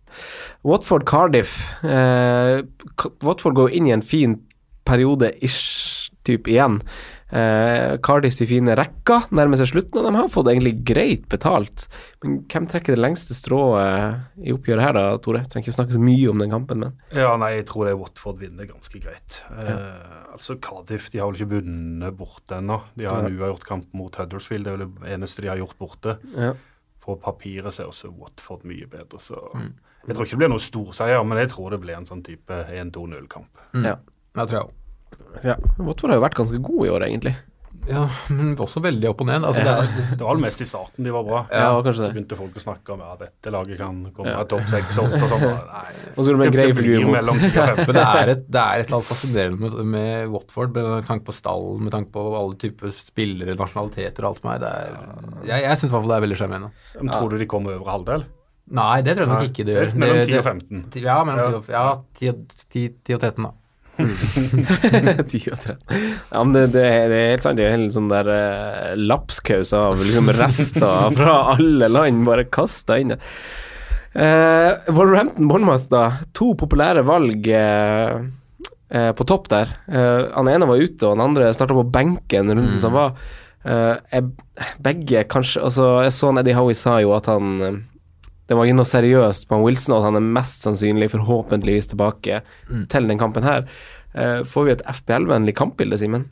Watford 0.64 1.04
Cardiff. 1.08 1.54
Eh, 1.84 2.62
Watford 3.24 3.54
går 3.56 3.70
inn 3.76 3.86
i 3.88 3.92
en 3.92 4.02
fin 4.04 4.38
periode 4.84 5.32
ish 5.42 6.10
typ 6.24 6.48
igjen. 6.48 6.80
Eh, 7.26 7.96
Cardiffs 8.06 8.38
i 8.44 8.46
fine 8.46 8.76
rekker 8.78 9.24
nærmer 9.34 9.58
seg 9.58 9.72
slutten, 9.72 9.98
og 9.98 10.04
de 10.06 10.12
har 10.14 10.28
fått 10.30 10.46
egentlig 10.52 10.76
greit 10.86 11.24
betalt. 11.32 11.88
Men 12.22 12.36
hvem 12.46 12.68
trekker 12.70 12.94
det 12.94 13.02
lengste 13.02 13.34
strået 13.34 14.20
i 14.46 14.54
oppgjøret 14.54 14.84
her, 14.84 14.94
da, 14.94 15.04
Tore? 15.18 15.42
Trenger 15.42 15.66
ikke 15.66 15.74
snakke 15.74 15.96
så 15.96 16.02
mye 16.02 16.28
om 16.30 16.38
den 16.44 16.54
kampen, 16.54 16.84
men 16.84 16.94
Ja, 17.10 17.32
nei, 17.40 17.56
jeg 17.56 17.66
tror 17.66 17.88
det 17.88 17.96
er 17.96 18.00
Watford 18.04 18.38
vinner 18.44 18.70
ganske 18.70 19.02
greit. 19.02 19.40
Eh, 19.50 20.30
altså 20.36 20.58
Cardiff 20.62 21.10
de 21.10 21.18
har 21.18 21.32
vel 21.32 21.40
ikke 21.40 21.56
vunnet 21.56 22.16
borte 22.16 22.60
ennå. 22.60 22.78
De 22.94 23.10
har 23.10 23.24
en 23.24 23.34
uavgjort 23.34 23.66
kamp 23.66 23.92
mot 23.98 24.14
Huddersfield, 24.22 24.64
det 24.64 24.72
er 24.72 24.78
vel 24.78 24.88
det 24.88 25.12
eneste 25.18 25.42
de 25.42 25.50
har 25.54 25.62
gjort 25.64 25.78
borte. 25.82 26.18
ja. 26.36 26.54
På 27.06 27.14
papiret 27.22 27.70
ser 27.70 27.86
også 27.86 28.08
Watford 28.10 28.64
mye 28.66 28.88
bedre, 28.90 29.20
så 29.22 29.36
jeg 30.08 30.14
tror 30.16 30.24
ikke 30.24 30.34
det 30.34 30.40
blir 30.40 30.50
noen 30.50 30.62
storseier, 30.64 31.22
men 31.22 31.38
jeg 31.38 31.52
tror 31.52 31.70
det 31.70 31.78
blir 31.84 31.94
en 31.94 32.06
sånn 32.08 32.22
type 32.26 32.56
1-2-0-kamp. 32.66 33.60
Ja. 33.78 33.92
Det 34.34 34.46
tror 34.50 34.56
jeg 34.58 34.64
òg. 34.66 34.72
Ja. 35.44 35.56
Watford 35.78 36.10
har 36.10 36.18
jo 36.20 36.24
vært 36.28 36.34
ganske 36.40 36.62
god 36.62 36.86
i 36.86 36.90
år, 36.90 37.04
egentlig. 37.10 37.36
Ja, 37.86 38.00
men 38.34 38.56
også 38.58 38.80
veldig 38.82 39.06
opp 39.12 39.20
og 39.22 39.28
ned. 39.28 39.44
Altså, 39.46 39.62
det 39.62 39.70
er, 39.70 40.14
Det 40.18 40.24
var 40.26 40.32
vel 40.34 40.40
mest 40.42 40.58
i 40.58 40.66
starten 40.66 41.06
de 41.06 41.12
var 41.14 41.22
bra. 41.22 41.40
Ja, 41.54 41.68
kanskje 41.86 42.00
Så 42.00 42.02
det. 42.02 42.14
begynte 42.16 42.38
folk 42.40 42.56
å 42.58 42.62
snakke 42.64 42.94
om 42.96 43.02
at 43.06 43.20
dette 43.20 43.52
laget 43.54 43.78
kan 43.78 44.00
komme 44.16 44.32
Ja. 44.32 44.40
topp 44.42 44.64
seks 44.72 44.96
og 44.98 45.06
åtte 45.06 45.20
og 45.22 45.30
sånn. 45.30 45.44
Så 46.16 46.24
går 46.26 46.32
det 46.32 46.38
med 46.40 46.46
en 46.48 46.56
grei 46.56 46.64
figur 46.72 46.82
blir 46.82 47.04
mot 47.06 47.14
mellom 47.14 47.38
10 47.38 47.46
og 47.46 47.68
15. 47.68 47.86
men 47.86 47.94
det 47.94 48.06
er, 48.08 48.32
et, 48.32 48.42
det 48.50 48.62
er 48.64 48.80
et 48.82 48.86
eller 48.88 48.96
annet 48.98 49.10
fascinerende 49.12 49.60
med, 49.62 49.76
med 49.94 50.32
Watford, 50.34 50.74
med 50.74 51.06
tanke 51.06 51.24
på 51.28 51.34
stallen, 51.36 51.84
med 51.86 51.94
tanke 51.94 52.10
på 52.16 52.24
alle 52.40 52.58
typer 52.64 52.90
spillere, 52.96 53.54
nasjonaliteter 53.60 54.26
og 54.26 54.32
alt 54.32 54.42
som 54.42 54.50
er. 54.50 54.58
Det 54.64 54.72
er 54.72 55.52
jeg 55.52 55.62
jeg 55.68 55.78
syns 55.78 55.86
i 55.86 55.94
hvert 55.94 56.02
fall 56.02 56.10
det 56.10 56.16
er 56.18 56.26
veldig 56.26 56.40
sjarmerende. 56.42 56.72
Tror 57.06 57.30
du 57.30 57.38
de 57.38 57.46
kommer 57.54 57.78
over 57.78 57.92
halvdel? 57.94 58.26
Nei, 58.66 58.96
det 59.06 59.14
tror 59.14 59.28
jeg 59.28 59.30
nok 59.30 59.38
Nei, 59.44 59.46
ikke 59.52 59.62
de 59.62 59.70
det 59.70 59.76
er 59.78 59.86
gjør. 59.86 59.94
mellom 60.02 60.16
10 60.16 60.26
og 60.26 60.34
det- 60.34 60.42
15. 60.50 61.02
Ja, 61.06 61.20
mellom 61.22 61.38
Ja. 61.46 61.54
10 61.54 61.54
og, 61.54 61.70
ja, 61.70 61.86
10 62.18 62.34
10, 62.66 62.88
10 63.06 63.14
og 63.14 63.20
13, 63.22 63.44
da. 63.46 63.52
10 63.96 65.52
og 65.52 65.58
13. 65.58 65.76
Ja, 66.30 66.42
men 66.42 66.52
det, 66.56 66.64
det, 66.74 66.84
er- 66.86 67.08
det 67.12 67.18
er 67.20 67.30
helt 67.34 67.44
sant. 67.46 67.58
Det 67.60 67.66
er 67.68 67.76
en 67.76 67.86
sånn 67.94 68.10
der 68.12 68.28
uh, 68.30 68.94
lapskaus 68.98 69.72
av 69.76 70.02
liksom 70.04 70.30
rester 70.36 71.10
fra 71.18 71.36
alle 71.54 71.88
land 71.92 72.24
bare 72.28 72.46
kasta 72.52 72.98
inn 73.02 73.14
der. 73.14 73.22
Uh, 74.16 74.72
Wolverhampton 74.96 75.48
Bournemouth, 75.50 75.88
da. 75.92 76.04
To 76.36 76.54
populære 76.56 77.02
valg 77.04 77.48
eh, 77.52 78.14
eh, 78.88 79.10
på 79.16 79.26
topp 79.28 79.50
der. 79.52 79.74
Eh, 79.90 80.22
han 80.32 80.48
ene 80.48 80.68
var 80.70 80.80
ute, 80.80 81.02
og 81.04 81.18
den 81.18 81.24
andre 81.26 81.50
starta 81.56 81.76
på 81.76 81.84
benken 81.92 82.48
runden 82.54 82.80
som 82.80 82.94
var. 82.96 83.12
Eh, 83.66 84.22
begge 84.80 85.24
kanskje 85.26 85.58
Altså, 85.66 85.86
jeg 86.06 86.12
så 86.14 86.28
Eddie 86.38 86.54
Howie 86.56 86.76
sa 86.78 87.00
jo 87.02 87.10
at 87.16 87.26
han 87.28 87.52
eh, 87.66 87.78
det 88.46 88.56
var 88.56 88.64
ikke 88.68 88.76
noe 88.78 88.86
seriøst 88.88 89.48
på 89.48 89.56
han 89.58 89.64
Wilson, 89.66 89.94
og 89.96 90.00
at 90.00 90.08
han 90.10 90.18
er 90.20 90.26
mest 90.38 90.62
sannsynlig 90.66 91.08
forhåpentligvis 91.10 91.88
tilbake 91.92 92.42
til 92.92 93.08
den 93.10 93.18
kampen 93.18 93.42
her. 93.46 93.64
Eh, 94.14 94.42
får 94.46 94.64
vi 94.68 94.74
et 94.76 94.84
FPL-vennlig 94.86 95.54
kampbilde, 95.58 95.98
Simen? 95.98 96.28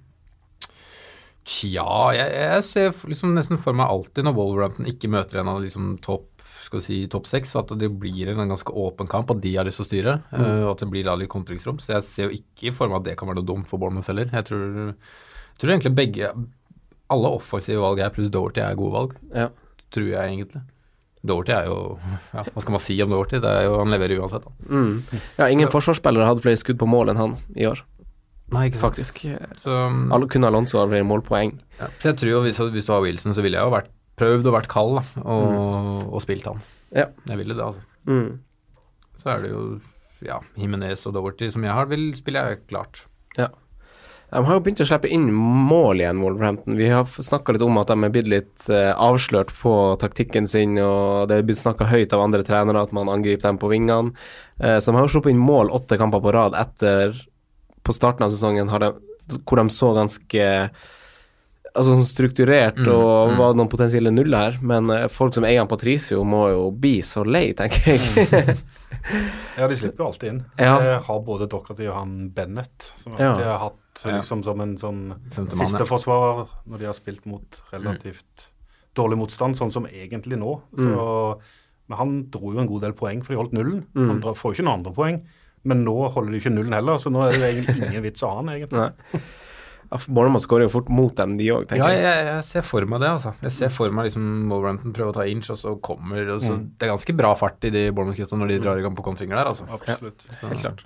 Tja, 1.44 1.85
jeg, 2.16 2.30
jeg 2.33 2.62
ser 2.64 2.94
liksom 3.11 3.35
nesten 3.37 3.59
for 3.61 3.76
meg 3.76 3.90
alltid 3.92 4.25
når 4.25 4.37
Wolverhampton 4.38 4.87
ikke 4.88 5.11
møter 5.12 5.42
en 5.42 5.50
av 5.52 5.59
liksom 5.61 5.99
topp 6.04 6.30
skal 6.64 6.80
vi 6.80 6.85
si, 6.87 6.97
topp 7.12 7.26
seks, 7.28 7.50
og 7.59 7.66
at 7.66 7.75
det 7.83 7.90
blir 8.00 8.30
en 8.33 8.49
ganske 8.49 8.73
åpen 8.80 9.04
kamp, 9.11 9.28
at 9.35 9.42
de 9.44 9.50
har 9.52 9.66
lyst 9.68 9.76
til 9.83 9.85
å 9.85 9.88
styre. 9.90 10.14
eh, 10.33 10.62
og 10.64 10.71
at 10.71 10.80
det 10.80 10.88
blir 10.94 11.04
da 11.04 11.12
litt 11.21 11.28
kontringsrom. 11.28 11.76
Så 11.76 11.92
jeg 11.99 12.06
ser 12.09 12.30
jo 12.30 12.38
ikke 12.38 12.73
for 12.73 12.88
meg 12.88 13.02
at 13.02 13.11
det 13.11 13.16
kan 13.21 13.28
være 13.28 13.42
noe 13.42 13.49
dumt 13.50 13.68
for 13.68 13.83
Bournemouth 13.83 14.09
heller. 14.09 14.30
Jeg 14.33 14.47
tror, 14.49 14.94
tror 15.61 15.75
egentlig 15.75 15.92
begge 15.99 16.30
Alle 17.12 17.35
offensive 17.37 17.83
valg 17.85 18.00
her 18.00 18.14
pluss 18.14 18.30
Doherty 18.33 18.62
er 18.64 18.78
gode 18.80 18.94
valg, 18.97 19.12
Ja. 19.37 19.50
tror 19.92 20.09
jeg 20.09 20.25
egentlig. 20.25 20.62
Doherty 21.25 21.54
er 21.57 21.71
jo 21.71 21.76
ja, 22.35 22.45
Hva 22.45 22.62
skal 22.62 22.75
man 22.76 22.83
si 22.85 22.99
om 23.02 23.12
Doherty? 23.14 23.40
Det 23.40 23.49
er 23.49 23.66
jo, 23.69 23.78
han 23.81 23.93
leverer 23.95 24.21
uansett, 24.21 24.45
da. 24.45 24.52
Mm. 24.69 24.95
ja, 25.38 25.49
ingen 25.49 25.73
forsvarsspillere 25.73 26.28
hadde 26.28 26.45
flere 26.45 26.61
skudd 26.61 26.81
på 26.81 26.88
mål 26.90 27.12
enn 27.14 27.21
han 27.21 27.37
i 27.57 27.69
år, 27.71 27.83
Nei, 28.52 28.66
ikke 28.69 28.83
faktisk. 28.83 29.23
Så, 29.59 29.73
Alle 30.12 30.26
kun 30.31 30.45
Alonso 30.47 30.76
har 30.78 30.90
flere 30.90 31.07
målpoeng. 31.09 31.54
ja. 31.81 31.88
så 31.99 32.11
jeg 32.12 32.19
tror 32.21 32.31
jo 32.31 32.43
hvis, 32.45 32.61
hvis 32.76 32.87
du 32.87 32.93
har 32.93 33.00
Wilson, 33.02 33.33
så 33.35 33.43
ville 33.43 33.57
jeg 33.57 33.66
jo 33.66 33.73
vært 33.73 33.88
prøvd 34.21 34.47
og 34.50 34.54
vært 34.54 34.69
kald, 34.71 35.00
og, 35.25 36.12
og 36.12 36.23
spilt 36.23 36.47
han. 36.47 36.61
Ja. 36.95 37.09
Jeg 37.26 37.40
ville 37.40 37.57
det, 37.57 37.64
altså. 37.64 37.81
Mm. 38.07 38.38
Så 39.19 39.33
er 39.33 39.43
det 39.43 39.50
jo 39.54 39.64
ja, 40.25 40.38
Jimenez 40.61 41.02
og 41.09 41.16
Doverty 41.16 41.49
som 41.50 41.64
jeg 41.66 41.75
har, 41.75 41.88
vil 41.90 42.11
spille 42.19 42.45
jeg 42.45 42.62
klart. 42.71 43.07
De 44.31 44.40
har 44.45 44.57
jo 44.57 44.62
begynt 44.64 44.81
å 44.83 44.87
slippe 44.88 45.11
inn 45.12 45.28
mål 45.33 46.00
igjen, 46.00 46.23
Wolverhampton. 46.25 46.76
Vi 46.78 46.88
har 46.90 47.04
snakka 47.07 47.54
litt 47.54 47.62
om 47.62 47.76
at 47.78 47.90
de 47.93 47.97
er 48.07 48.14
blitt 48.14 48.31
litt 48.31 48.64
eh, 48.73 48.90
avslørt 48.97 49.52
på 49.61 49.75
taktikken 50.02 50.49
sin, 50.50 50.75
og 50.83 51.28
det 51.31 51.38
er 51.38 51.47
blitt 51.47 51.61
snakka 51.61 51.87
høyt 51.93 52.14
av 52.16 52.25
andre 52.25 52.43
trenere 52.47 52.83
at 52.83 52.95
man 52.97 53.11
angriper 53.12 53.47
dem 53.47 53.61
på 53.62 53.71
vingene. 53.71 54.14
Eh, 54.59 54.78
så 54.81 54.90
de 54.90 54.97
har 54.99 55.07
jo 55.07 55.12
sluppet 55.14 55.35
inn 55.35 55.43
mål 55.45 55.71
åtte 55.76 55.99
kamper 56.00 56.23
på 56.25 56.33
rad 56.35 56.57
etter 56.59 57.14
På 57.85 57.93
starten 57.93 58.25
av 58.25 58.33
sesongen 58.33 58.71
har 58.73 58.81
de, 58.81 58.88
hvor 59.45 59.61
de 59.61 59.69
så 59.71 59.90
ganske 59.97 60.45
Altså 61.75 61.90
sånn 61.90 62.07
strukturert 62.07 62.78
Mm, 62.78 62.88
og 62.95 63.33
mm. 63.33 63.38
var 63.40 63.57
noen 63.59 63.71
potensielle 63.71 64.12
nuller 64.14 64.38
her, 64.49 64.59
men 64.62 64.90
eh, 64.95 65.09
folk 65.11 65.35
som 65.35 65.47
eier 65.47 65.66
Patricio, 65.66 66.23
må 66.26 66.47
jo 66.52 66.69
bli 66.71 67.00
så 67.02 67.25
lei, 67.26 67.49
tenker 67.59 67.97
jeg. 67.99 68.57
Ja, 69.59 69.66
de 69.69 69.76
slipper 69.76 70.00
jo 70.00 70.07
alltid 70.09 70.31
inn. 70.31 70.38
Ja. 70.57 70.78
Jeg 70.81 71.00
har 71.07 71.19
både 71.26 71.49
Dockerty 71.50 71.85
og 71.90 71.97
han 71.99 72.12
Bennett, 72.35 72.87
som 73.02 73.19
Ja. 73.19 73.35
har 73.37 73.59
hatt. 73.66 73.81
Liksom 74.03 74.43
som 74.47 74.61
en 74.65 74.75
sånn 74.81 75.03
ja. 75.13 75.45
sisteforsvarer 75.55 76.49
når 76.71 76.83
de 76.83 76.89
har 76.91 76.97
spilt 76.97 77.29
mot 77.31 77.61
relativt 77.73 78.49
dårlig 78.95 79.19
motstand, 79.19 79.59
sånn 79.59 79.73
som 79.75 79.87
egentlig 79.91 80.39
nå. 80.39 80.57
Så, 80.79 81.07
men 81.91 81.99
han 81.99 82.19
dro 82.33 82.53
jo 82.55 82.63
en 82.63 82.71
god 82.71 82.87
del 82.87 82.95
poeng, 82.99 83.23
for 83.25 83.35
de 83.35 83.41
holdt 83.41 83.57
nullen. 83.57 83.83
Mm. 83.95 84.11
Han 84.13 84.23
får 84.25 84.53
jo 84.53 84.59
ikke 84.59 84.67
noen 84.67 84.79
andre 84.81 84.95
poeng. 84.97 85.23
Men 85.65 85.81
nå 85.87 85.95
holder 86.13 86.35
de 86.35 86.43
ikke 86.43 86.53
nullen 86.53 86.77
heller, 86.77 87.01
så 87.01 87.11
nå 87.13 87.25
er 87.25 87.39
det 87.39 87.49
egentlig 87.49 87.89
ingen 87.89 88.05
vits 88.05 88.25
å 88.25 88.31
ha 88.31 88.43
han, 88.43 88.53
egentlig. 88.53 88.85
Ja, 88.85 89.99
Bournemouth 90.09 90.43
skårer 90.43 90.67
jo 90.67 90.73
fort 90.73 90.89
mot 90.93 91.13
dem, 91.17 91.37
de 91.39 91.49
òg, 91.55 91.65
Ja, 91.65 91.69
tenker 91.71 91.93
jeg. 91.93 92.03
jeg, 92.05 92.27
jeg 92.29 92.47
ser 92.49 92.65
for 92.67 92.87
meg 92.91 93.03
det, 93.05 93.11
altså. 93.17 93.33
Jeg 93.45 93.55
ser 93.55 93.73
for 93.73 93.95
meg 93.95 94.09
liksom 94.09 94.25
Wolverhampton 94.51 94.95
prøve 94.97 95.13
å 95.13 95.17
ta 95.17 95.27
inch, 95.31 95.51
og 95.55 95.61
så 95.61 95.75
kommer 95.85 96.35
og 96.35 96.43
så, 96.43 96.57
Det 96.67 96.87
er 96.87 96.93
ganske 96.93 97.17
bra 97.17 97.31
fart 97.39 97.69
i 97.69 97.73
de 97.73 97.85
Bournemouth-gutta 97.95 98.39
når 98.41 98.53
de 98.53 98.59
drar 98.65 98.81
i 98.81 98.85
gang 98.85 98.97
på 98.97 99.05
kontringer 99.07 99.39
der, 99.39 99.53
altså. 99.53 99.69
Absolutt. 99.73 100.25
Ja, 100.31 100.51
Helt 100.51 100.65
klart. 100.65 100.85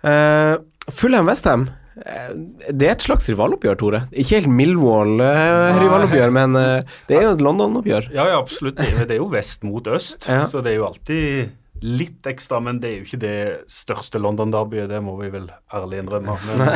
Uh, 0.00 0.54
Fulham-Westham, 0.96 1.68
det 2.00 2.86
er 2.88 2.94
et 2.94 3.04
slags 3.04 3.28
rivaloppgjør, 3.30 3.76
Tore. 3.80 4.00
Ikke 4.12 4.38
helt 4.38 4.50
Millwall-rivaloppgjør, 4.56 6.32
men 6.34 6.56
eh, 6.58 6.96
det 7.08 7.18
er 7.18 7.26
jo 7.28 7.34
et 7.36 7.44
London-oppgjør. 7.44 8.10
Ja, 8.14 8.26
ja, 8.32 8.38
absolutt. 8.40 8.78
Det 8.80 8.88
er, 8.88 9.06
det 9.08 9.16
er 9.18 9.22
jo 9.22 9.30
vest 9.32 9.64
mot 9.66 9.86
øst, 9.90 10.28
Ja. 10.30 10.46
så 10.48 10.62
det 10.64 10.74
er 10.74 10.80
jo 10.80 10.88
alltid 10.88 11.56
litt 11.84 12.26
ekstra. 12.28 12.60
Men 12.64 12.80
det 12.80 12.90
er 12.90 12.98
jo 12.98 13.06
ikke 13.08 13.22
det 13.22 13.38
største 13.72 14.20
London-derbyet, 14.22 14.88
det 14.92 15.00
må 15.04 15.16
vi 15.20 15.30
vel 15.32 15.48
ærlig 15.72 16.02
innrømme. 16.02 16.36
Men, 16.48 16.66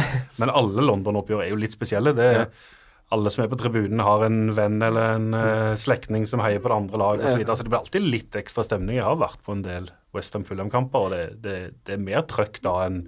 men 0.41 0.55
alle 0.63 0.87
London-oppgjør 0.93 1.45
er 1.45 1.53
jo 1.53 1.61
litt 1.61 1.77
spesielle. 1.77 2.15
Det 2.17 2.31
er, 2.39 2.49
Alle 3.13 3.31
som 3.31 3.45
er 3.45 3.51
på 3.53 3.59
tribunen, 3.61 4.01
har 4.01 4.25
en 4.27 4.49
venn 4.57 4.81
eller 4.83 5.19
en 5.19 5.35
uh, 5.37 5.75
slektning 5.79 6.25
som 6.27 6.41
heier 6.43 6.59
på 6.59 6.71
det 6.73 6.79
andre 6.81 6.99
laget 6.99 7.27
osv. 7.27 7.35
Så, 7.35 7.41
videre. 7.43 7.57
så 7.57 7.67
det 7.67 7.71
blir 7.75 7.83
alltid 7.83 8.07
litt 8.09 8.39
ekstra 8.41 8.65
stemning. 8.67 8.97
Jeg 8.97 9.07
har 9.07 9.21
vært 9.21 9.43
på 9.45 9.53
en 9.55 9.61
del 9.63 9.91
Westham 10.17 10.47
Fulham-kamper, 10.49 11.05
og 11.05 11.13
det, 11.13 11.21
det, 11.45 11.59
det 11.87 11.95
er 11.99 12.01
mer 12.03 12.25
trøkk 12.31 12.63
da 12.65 12.73
enn 12.87 13.05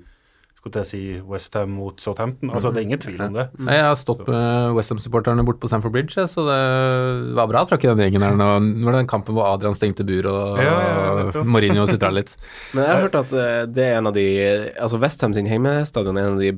skulle 0.66 0.82
jeg 0.82 0.88
si 0.90 1.00
Westham 1.22 1.70
mot 1.78 2.00
Southampton. 2.02 2.50
Altså, 2.50 2.72
det 2.74 2.80
er 2.82 2.86
ingen 2.88 3.00
tvil 3.02 3.20
om 3.22 3.36
det. 3.36 3.44
Nei, 3.58 3.76
Jeg 3.78 3.84
har 3.86 3.98
stått 4.00 4.24
med 4.26 4.74
Westham-supporterne 4.76 5.44
bort 5.46 5.60
på 5.62 5.70
Stamford 5.70 5.94
Bridge, 5.94 6.26
så 6.30 6.42
det 6.48 6.58
var 7.38 7.50
bra 7.50 7.62
trakk 7.68 7.84
i 7.86 7.90
den 7.92 8.02
gjengen 8.02 8.24
der 8.24 8.36
Nå 8.38 8.48
var 8.86 8.96
det 8.96 9.04
den 9.04 9.10
kampen 9.10 9.36
hvor 9.36 9.46
Adrian 9.52 9.76
stengte 9.78 10.06
bur 10.06 10.26
og, 10.32 10.58
Ja, 10.62 10.74
ja, 10.74 11.44
Mourinho 11.46 11.86
sutra 11.86 12.10
litt. 12.14 12.34
Men 12.74 12.84
jeg 12.84 12.92
har 12.92 13.04
hørt 13.06 13.18
at 13.22 13.34
eh, 13.36 13.62
det 13.70 13.86
er 13.86 13.98
en 14.00 14.10
av 14.10 14.16
de 14.16 14.26
Altså 14.74 15.00
Westham 15.02 15.36
sin 15.36 15.48
hjemmestadion 15.50 16.18
er 16.18 16.28
en 16.30 16.38
av 16.38 16.42
de 16.42 16.54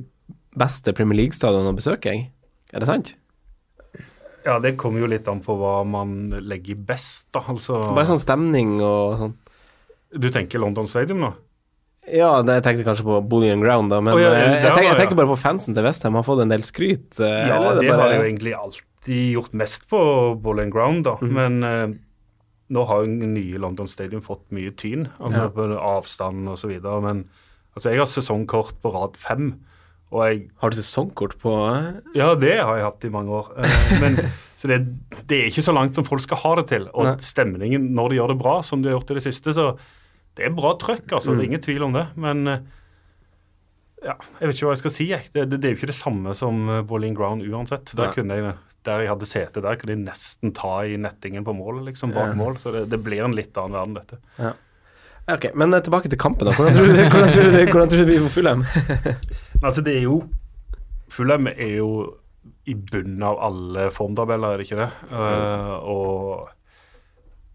beste 0.59 0.93
Premier 0.97 1.21
League-stadionene 1.23 1.75
å 1.75 1.77
besøke. 1.77 2.09
jeg. 2.15 2.29
Er 2.73 2.81
det 2.81 2.89
sant? 2.89 3.13
Ja, 4.47 4.57
det 4.63 4.77
kommer 4.79 5.03
jo 5.03 5.09
litt 5.11 5.27
an 5.29 5.43
på 5.45 5.53
hva 5.59 5.83
man 5.85 6.31
legger 6.47 6.79
best, 6.89 7.27
da. 7.35 7.43
Altså, 7.51 7.81
Bare 7.93 8.07
sånn 8.09 8.21
stemning 8.23 8.79
og 8.81 9.19
sånn. 9.19 9.35
Du 10.17 10.29
tenker 10.33 10.61
London 10.63 10.87
Stadium 10.89 11.21
nå? 11.21 11.33
Ja, 12.07 12.29
jeg 12.41 12.63
tenkte 12.65 12.85
kanskje 12.87 13.03
på 13.05 13.17
Bullion 13.29 13.61
Ground, 13.61 13.91
da, 13.91 13.99
men 14.01 14.15
oh, 14.15 14.21
ja, 14.21 14.31
eh, 14.33 14.39
ja, 14.39 14.53
jeg, 14.55 14.73
tenker, 14.73 14.87
jeg 14.87 14.97
tenker 15.03 15.17
bare 15.19 15.29
på 15.33 15.37
fansen 15.37 15.75
til 15.77 15.83
Westham. 15.85 16.15
Har 16.17 16.23
fått 16.25 16.41
en 16.41 16.49
del 16.53 16.63
skryt. 16.65 17.19
eh, 17.19 17.47
Ja, 17.51 17.59
er 17.71 17.79
det 17.81 17.89
bare- 17.89 18.01
har 18.01 18.13
jo 18.15 18.23
egentlig 18.25 18.53
alltid 18.57 19.33
gjort 19.35 19.53
mest 19.53 19.87
på 19.91 19.99
Bully 20.41 20.63
and 20.63 20.71
Ground, 20.73 21.03
da. 21.05 21.15
Mm. 21.21 21.33
Men 21.33 21.63
eh, 21.63 21.87
nå 22.71 22.85
har 22.87 23.03
jo 23.03 23.07
nye 23.11 23.59
London 23.61 23.87
Stadium 23.87 24.21
fått 24.21 24.49
mye 24.51 24.71
tyn, 24.71 25.09
altså 25.19 25.43
Ja. 25.43 25.49
på 25.49 25.67
avstand 25.77 26.47
og 26.49 26.57
så 26.57 26.67
videre. 26.71 27.01
Men 27.01 27.25
altså, 27.75 27.91
jeg 27.91 27.99
har 27.99 28.05
sesongkort 28.09 28.81
på 28.81 28.93
rad 28.93 29.15
fem, 29.17 29.59
og 30.11 30.25
jeg 30.25 30.49
Har 30.61 30.69
du 30.71 30.77
sesongkort 30.77 31.37
på 31.37 31.53
eh? 31.69 32.01
Ja, 32.15 32.33
det 32.33 32.57
har 32.57 32.75
jeg 32.77 32.85
hatt 32.85 33.05
i 33.05 33.09
mange 33.13 33.29
år. 33.29 33.51
Eh, 33.59 33.99
men, 34.01 34.15
så 34.57 34.67
det, 34.67 34.79
det 35.27 35.43
er 35.43 35.47
ikke 35.51 35.67
så 35.67 35.73
langt 35.75 35.93
som 35.93 36.03
folk 36.03 36.21
skal 36.21 36.37
ha 36.37 36.55
det 36.55 36.67
til. 36.73 36.89
Og 36.95 37.05
Nei. 37.05 37.15
stemningen 37.21 37.91
når 37.93 38.09
de 38.09 38.15
gjør 38.17 38.27
det 38.33 38.39
bra, 38.41 38.61
som 38.63 38.81
de 38.81 38.89
har 38.89 38.97
gjort 38.99 39.11
i 39.11 39.19
det 39.19 39.23
siste, 39.29 39.53
så 39.53 39.77
det 40.39 40.47
er 40.47 40.55
bra 40.55 40.73
trøkk, 40.79 41.05
altså. 41.19 41.33
Mm. 41.33 41.37
Det 41.37 41.43
er 41.43 41.49
ingen 41.51 41.65
tvil 41.65 41.85
om 41.89 41.95
det. 41.97 42.05
Men 42.19 42.47
eh, 42.47 42.63
ja, 44.05 44.15
jeg 44.39 44.47
vet 44.47 44.55
ikke 44.55 44.69
hva 44.69 44.73
jeg 44.77 44.81
skal 44.85 44.95
si. 44.95 45.07
Det, 45.11 45.43
det, 45.51 45.59
det 45.59 45.67
er 45.69 45.73
jo 45.75 45.79
ikke 45.81 45.91
det 45.91 45.97
samme 45.99 46.33
som 46.39 46.61
eh, 46.71 46.81
Bowling 46.87 47.17
Ground 47.17 47.43
uansett. 47.43 47.91
Der, 47.99 48.13
kunne 48.15 48.37
jeg, 48.39 48.55
der 48.87 49.03
jeg 49.03 49.11
hadde 49.11 49.27
sete, 49.29 49.63
der 49.65 49.75
kunne 49.79 49.95
jeg 49.97 50.05
nesten 50.05 50.55
ta 50.55 50.77
i 50.87 50.95
nettingen 51.01 51.43
på 51.47 51.55
mål, 51.57 51.83
liksom, 51.91 52.15
bak 52.15 52.31
Ja. 52.31 52.39
mål. 52.39 52.57
Så 52.63 52.71
det, 52.75 52.85
det 52.93 53.01
blir 53.03 53.25
en 53.27 53.35
litt 53.35 53.57
annen 53.59 53.75
verden, 53.77 53.99
dette. 54.01 54.23
Ja, 54.39 54.55
Ok, 55.29 55.51
men 55.53 55.73
eh, 55.77 55.81
tilbake 55.85 56.09
til 56.09 56.17
kampen, 56.17 56.47
da. 56.47 56.55
Hvordan 56.57 56.73
tror 56.73 56.87
du 56.89 56.95
det, 56.97 57.03
hvordan 57.11 57.29
tror 57.29 57.43
du 57.45 57.51
det, 57.53 57.65
hvordan 57.69 57.89
tror 57.91 57.99
du 57.99 58.01
det 58.01 58.09
blir 58.09 58.23
for 58.23 58.33
Fulham? 58.39 58.63
Altså, 59.67 59.83
det 59.83 59.97
er 59.99 60.05
jo 60.07 60.23
Fulheim 61.11 61.49
er 61.51 61.73
jo 61.81 61.89
i 62.69 62.73
bunnen 62.73 63.21
av 63.27 63.37
alle 63.43 63.89
formtabeller, 63.93 64.53
er 64.55 64.61
det 64.61 64.67
ikke 64.69 64.79
det? 64.79 64.89
Uh, 65.11 65.73
og 65.89 66.49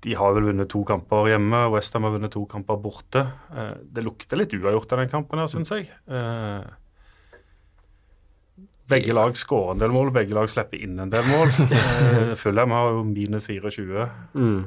de 0.05 0.15
har 0.21 0.35
vel 0.37 0.51
vunnet 0.51 0.69
to 0.69 0.83
kamper 0.85 1.31
hjemme, 1.33 1.65
Westham 1.73 2.05
har 2.05 2.13
vunnet 2.13 2.33
to 2.35 2.45
kamper 2.51 2.77
borte. 2.81 3.23
Eh, 3.57 3.75
det 3.97 4.05
lukter 4.05 4.37
litt 4.37 4.53
uavgjort 4.53 4.93
av 4.93 5.01
den 5.01 5.13
kampen 5.13 5.41
her, 5.41 5.49
syns 5.49 5.73
jeg. 5.73 5.89
Eh, 6.05 6.67
begge 8.93 9.17
lag 9.17 9.33
skårer 9.41 9.73
en 9.73 9.81
del 9.81 9.95
mål, 9.95 10.13
begge 10.13 10.37
lag 10.37 10.51
slipper 10.53 10.83
inn 10.85 10.99
en 11.01 11.13
del 11.13 11.25
mål. 11.31 11.55
Uh, 11.57 12.35
Fulham 12.43 12.75
har 12.77 12.91
jo 12.93 13.05
minus 13.09 13.49
24. 13.49 14.09
Mm. 14.37 14.59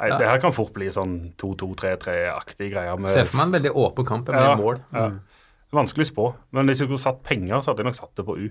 Nei, 0.00 0.08
Ja. 0.08 0.16
Det 0.18 0.30
her 0.30 0.40
kan 0.42 0.54
fort 0.56 0.72
bli 0.74 0.88
sånn 0.90 1.34
2-2-3-3-aktige 1.38 2.72
greier. 2.72 2.96
med 2.98 3.12
Ser 3.12 3.28
for 3.28 3.38
meg 3.38 3.50
en 3.50 3.56
veldig 3.58 3.74
åpen 3.84 4.08
kamp 4.08 4.32
med 4.32 4.40
Ja, 4.40 4.56
mål. 4.58 4.80
Ja. 4.96 5.10
Det 5.12 5.76
er 5.76 5.80
Vanskelig 5.82 6.08
å 6.08 6.12
spå, 6.12 6.24
men 6.56 6.66
hvis 6.66 6.80
jeg 6.82 6.88
skulle 6.88 7.04
satt 7.04 7.22
penger, 7.24 7.60
så 7.60 7.70
hadde 7.70 7.84
jeg 7.84 7.90
nok 7.92 8.00
satt 8.00 8.16
det 8.16 8.24
på 8.26 8.34
U. 8.40 8.48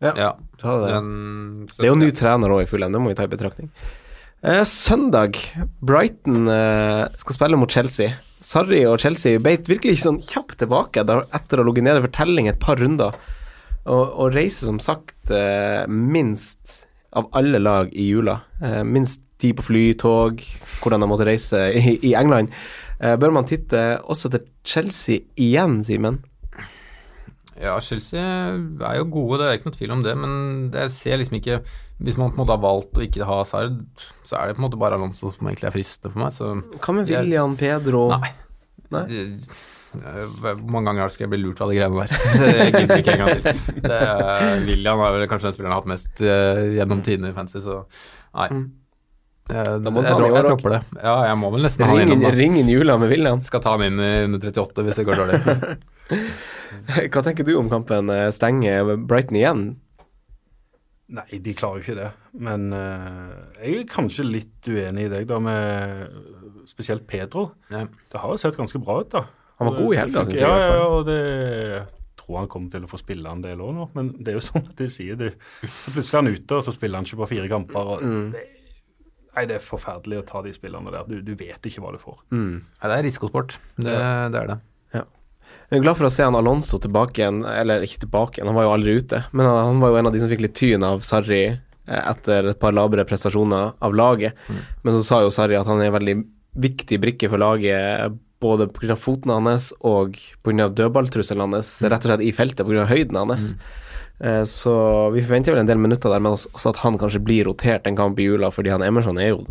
Ja, 0.00 0.12
det. 0.40 0.88
men 0.88 1.66
Det 1.66 1.84
er 1.84 1.92
jo 1.92 2.00
ny 2.00 2.10
trener 2.14 2.52
òg 2.54 2.64
i 2.64 2.68
Fulham, 2.70 2.92
det 2.94 3.00
må 3.02 3.12
vi 3.12 3.16
ta 3.18 3.28
i 3.28 3.30
betraktning. 3.30 3.70
Eh, 4.42 4.62
søndag, 4.62 5.34
Brighton 5.82 6.46
eh, 6.46 7.08
skal 7.18 7.34
spille 7.34 7.58
mot 7.58 7.72
Chelsea. 7.72 8.12
Sarri 8.38 8.84
og 8.86 9.00
Chelsea 9.02 9.40
beit 9.42 9.66
virkelig 9.66 9.96
ikke 9.96 10.04
sånn 10.04 10.20
kjapt 10.22 10.60
tilbake 10.60 11.02
etter 11.02 11.58
å 11.58 11.64
ha 11.64 11.66
ligget 11.66 11.86
nede 11.88 12.04
for 12.04 12.14
telling 12.14 12.46
et 12.46 12.60
par 12.62 12.78
runder. 12.78 13.16
Og, 13.88 14.04
og 14.06 14.36
reiser 14.36 14.70
som 14.70 14.78
sagt 14.78 15.32
eh, 15.34 15.82
minst 15.90 16.84
av 17.18 17.26
alle 17.34 17.58
lag 17.58 17.90
i 17.90 18.04
jula. 18.12 18.36
Minst 18.86 19.24
tid 19.42 19.56
på 19.58 19.64
fly, 19.70 19.84
tog, 19.98 20.42
hvordan 20.82 21.02
de 21.02 21.08
måtte 21.10 21.26
reise 21.26 21.64
i, 21.74 21.96
i 22.04 22.12
England. 22.18 22.52
Bør 22.98 23.32
man 23.32 23.46
titte 23.48 23.80
også 24.04 24.28
til 24.34 24.44
Chelsea 24.66 25.24
igjen, 25.40 25.78
Simen? 25.86 26.18
Ja, 27.58 27.72
Chelsea 27.82 28.22
er 28.22 28.98
jo 29.00 29.06
gode, 29.10 29.40
det 29.40 29.46
er 29.48 29.56
ikke 29.58 29.66
noe 29.70 29.76
tvil 29.78 29.94
om 29.96 30.02
det, 30.04 30.12
men 30.20 30.34
det 30.70 30.84
ser 30.94 31.18
liksom 31.18 31.40
ikke 31.40 31.56
Hvis 31.98 32.16
man 32.20 32.30
på 32.30 32.36
en 32.38 32.42
måte 32.44 32.54
har 32.54 32.62
valgt 32.62 32.94
å 33.00 33.02
ikke 33.02 33.26
ha 33.26 33.40
Sard, 33.48 33.80
så 34.22 34.36
er 34.38 34.46
det 34.52 34.54
på 34.58 34.62
en 34.62 34.66
måte 34.68 34.78
bare 34.78 34.94
Alonso 34.94 35.32
som 35.34 35.48
egentlig 35.50 35.66
er 35.66 35.74
fristende 35.74 36.12
for 36.14 36.22
meg, 36.22 36.36
så 36.36 36.52
Hva 36.78 36.94
med 36.94 37.10
Jeg- 37.10 37.24
William, 37.24 37.56
Pedro 37.58 38.04
Nei. 38.14 38.30
Nei? 38.94 39.04
Hvor 39.88 40.58
mange 40.70 40.90
ganger 40.92 41.08
skal 41.10 41.24
jeg 41.26 41.30
bli 41.32 41.40
lurt 41.42 41.60
av 41.64 41.70
de 41.72 41.78
greiene 41.80 42.04
der? 42.04 42.10
Jeg 42.60 42.72
gidder 42.76 43.00
ikke 43.02 43.14
en 43.16 43.22
gang 43.24 43.38
til. 43.40 43.82
Det 43.88 43.98
er, 44.04 44.58
William 44.68 45.00
er 45.00 45.14
vel 45.16 45.26
kanskje 45.30 45.48
den 45.48 45.54
spilleren 45.56 45.72
jeg 45.72 45.78
har 45.78 45.82
hatt 45.82 45.92
mest 45.94 46.20
eh, 46.22 46.60
gjennom 46.76 47.00
tidene 47.06 47.30
i 47.32 47.36
fantasy, 47.36 47.62
så 47.64 47.78
nei. 48.36 48.48
Mm. 48.52 48.66
Eh, 49.48 49.70
Da 49.80 49.90
må 49.90 50.02
jeg, 50.04 50.12
dro- 50.20 50.28
jeg 50.36 50.44
dropper 50.44 50.74
det. 50.76 50.80
Ja, 51.00 51.14
jeg 51.30 51.38
må 51.40 51.50
vel 51.56 51.64
nesten 51.64 51.86
ha 51.88 51.94
han 51.96 52.02
inn, 52.04 52.12
innom, 52.18 52.36
ring 52.36 52.58
inn 52.60 52.68
jula 52.68 52.98
med 53.00 53.08
William. 53.16 53.40
Skal 53.48 53.64
ta 53.64 53.72
han 53.78 53.86
inn 53.88 53.98
i 54.04 54.10
under 54.28 54.44
38 54.52 54.84
hvis 54.90 55.00
det 55.00 55.06
går 55.08 55.22
dårlig. 55.24 55.40
Hva 56.08 57.22
tenker 57.24 57.44
du 57.48 57.54
om 57.58 57.68
kampen? 57.72 58.10
Eh, 58.12 58.28
Stenger 58.34 58.94
Brighton 59.08 59.36
igjen? 59.40 59.62
Nei, 61.08 61.38
de 61.40 61.54
klarer 61.56 61.80
jo 61.80 61.84
ikke 61.86 61.96
det. 61.96 62.08
Men 62.44 62.66
uh, 62.76 63.30
jeg 63.62 63.78
er 63.80 63.86
kanskje 63.88 64.26
litt 64.28 64.66
uenig 64.68 65.06
i 65.06 65.12
deg, 65.14 65.22
da, 65.30 65.38
med 65.40 66.66
spesielt 66.68 67.06
Pedro. 67.08 67.46
Ja. 67.72 67.86
Det 68.12 68.20
har 68.20 68.34
jo 68.34 68.40
sett 68.42 68.58
ganske 68.60 68.80
bra 68.84 68.98
ut, 69.00 69.08
da. 69.14 69.22
Han 69.58 69.70
var 69.70 69.78
god 69.80 69.94
i 69.94 69.98
helga, 69.98 70.24
syns 70.28 70.36
jeg, 70.38 70.44
Ja, 70.44 70.74
ja, 70.76 70.84
og 70.92 71.06
det 71.08 71.16
tror 72.20 72.42
han 72.42 72.50
kommer 72.52 72.70
til 72.70 72.84
å 72.84 72.90
få 72.92 73.00
spille 73.00 73.32
en 73.32 73.40
del 73.42 73.62
òg 73.64 73.72
nå. 73.78 73.88
Men 73.96 74.12
det 74.20 74.34
er 74.34 74.36
jo 74.36 74.44
sånn 74.50 74.68
at 74.68 74.76
de 74.78 74.90
sier 74.92 75.16
du. 75.18 75.26
Så 75.64 75.94
plutselig 75.96 76.12
er 76.12 76.20
han 76.22 76.30
ute, 76.36 76.58
og 76.60 76.66
så 76.68 76.76
spiller 76.76 77.00
han 77.00 77.08
ikke 77.08 77.22
på 77.24 77.30
fire 77.32 77.48
kamper. 77.56 77.92
Og 77.96 78.04
Mm. 78.04 78.28
det, 78.36 78.44
nei, 79.32 79.46
det 79.48 79.56
er 79.56 79.64
forferdelig 79.64 80.20
å 80.20 80.26
ta 80.28 80.44
de 80.44 80.52
spillerne 80.52 80.92
der. 80.92 81.08
Du, 81.08 81.22
du 81.24 81.32
vet 81.40 81.70
ikke 81.72 81.80
hva 81.86 81.94
du 81.96 82.02
får. 82.04 82.20
Mm. 82.36 82.58
Nei, 82.60 82.90
det 82.92 82.98
er 83.00 83.06
risikosport. 83.08 83.56
Det, 83.80 83.96
det 84.36 84.42
er 84.44 84.52
det. 84.52 84.58
Jeg 85.68 85.80
er 85.80 85.84
glad 85.84 85.98
for 85.98 86.08
å 86.08 86.12
se 86.12 86.24
han 86.24 86.36
Alonso 86.38 86.78
tilbake 86.80 87.20
igjen, 87.20 87.42
eller 87.44 87.84
ikke 87.84 88.06
tilbake 88.06 88.38
igjen, 88.38 88.48
han 88.48 88.56
var 88.56 88.64
jo 88.64 88.74
aldri 88.76 88.94
ute. 89.02 89.20
Men 89.36 89.50
han, 89.50 89.58
han 89.68 89.82
var 89.82 89.92
jo 89.92 89.98
en 90.00 90.08
av 90.08 90.14
de 90.14 90.22
som 90.22 90.30
fikk 90.32 90.44
litt 90.46 90.56
tyn 90.56 90.86
av 90.86 91.04
Sarri 91.04 91.42
eh, 91.50 92.00
etter 92.00 92.52
et 92.54 92.60
par 92.60 92.72
labre 92.76 93.04
prestasjoner 93.08 93.74
av 93.84 93.96
laget. 93.96 94.38
Men 94.82 94.96
så 94.96 95.02
sa 95.04 95.20
jo 95.24 95.34
Sarri 95.34 95.58
at 95.58 95.68
han 95.68 95.82
er 95.82 95.90
en 95.90 95.98
veldig 95.98 96.16
viktig 96.58 97.00
brikke 97.02 97.28
for 97.28 97.42
laget, 97.42 98.16
både 98.40 98.68
pga. 98.72 98.96
foten 98.96 99.34
hans 99.34 99.72
og 99.84 100.16
pga. 100.46 100.70
dødballtrusselen 100.72 101.52
hans, 101.58 101.74
rett 101.84 102.06
og 102.06 102.14
slett 102.14 102.24
i 102.24 102.32
feltet 102.32 102.64
pga. 102.66 102.88
høyden 102.88 103.20
hans. 103.20 103.52
Mm. 103.52 104.44
Så 104.50 104.72
vi 105.14 105.22
forventer 105.22 105.54
vel 105.54 105.60
en 105.62 105.68
del 105.68 105.78
minutter 105.78 106.10
der, 106.10 106.22
men 106.22 106.34
også 106.34 106.72
at 106.72 106.80
han 106.82 106.96
kanskje 106.98 107.20
blir 107.22 107.46
rotert 107.46 107.86
en 107.86 107.98
kamp 107.98 108.18
i 108.18 108.26
jula, 108.26 108.50
fordi 108.50 108.72
han 108.74 108.82
Emerson 108.82 109.20
er 109.22 109.30
jo 109.30 109.44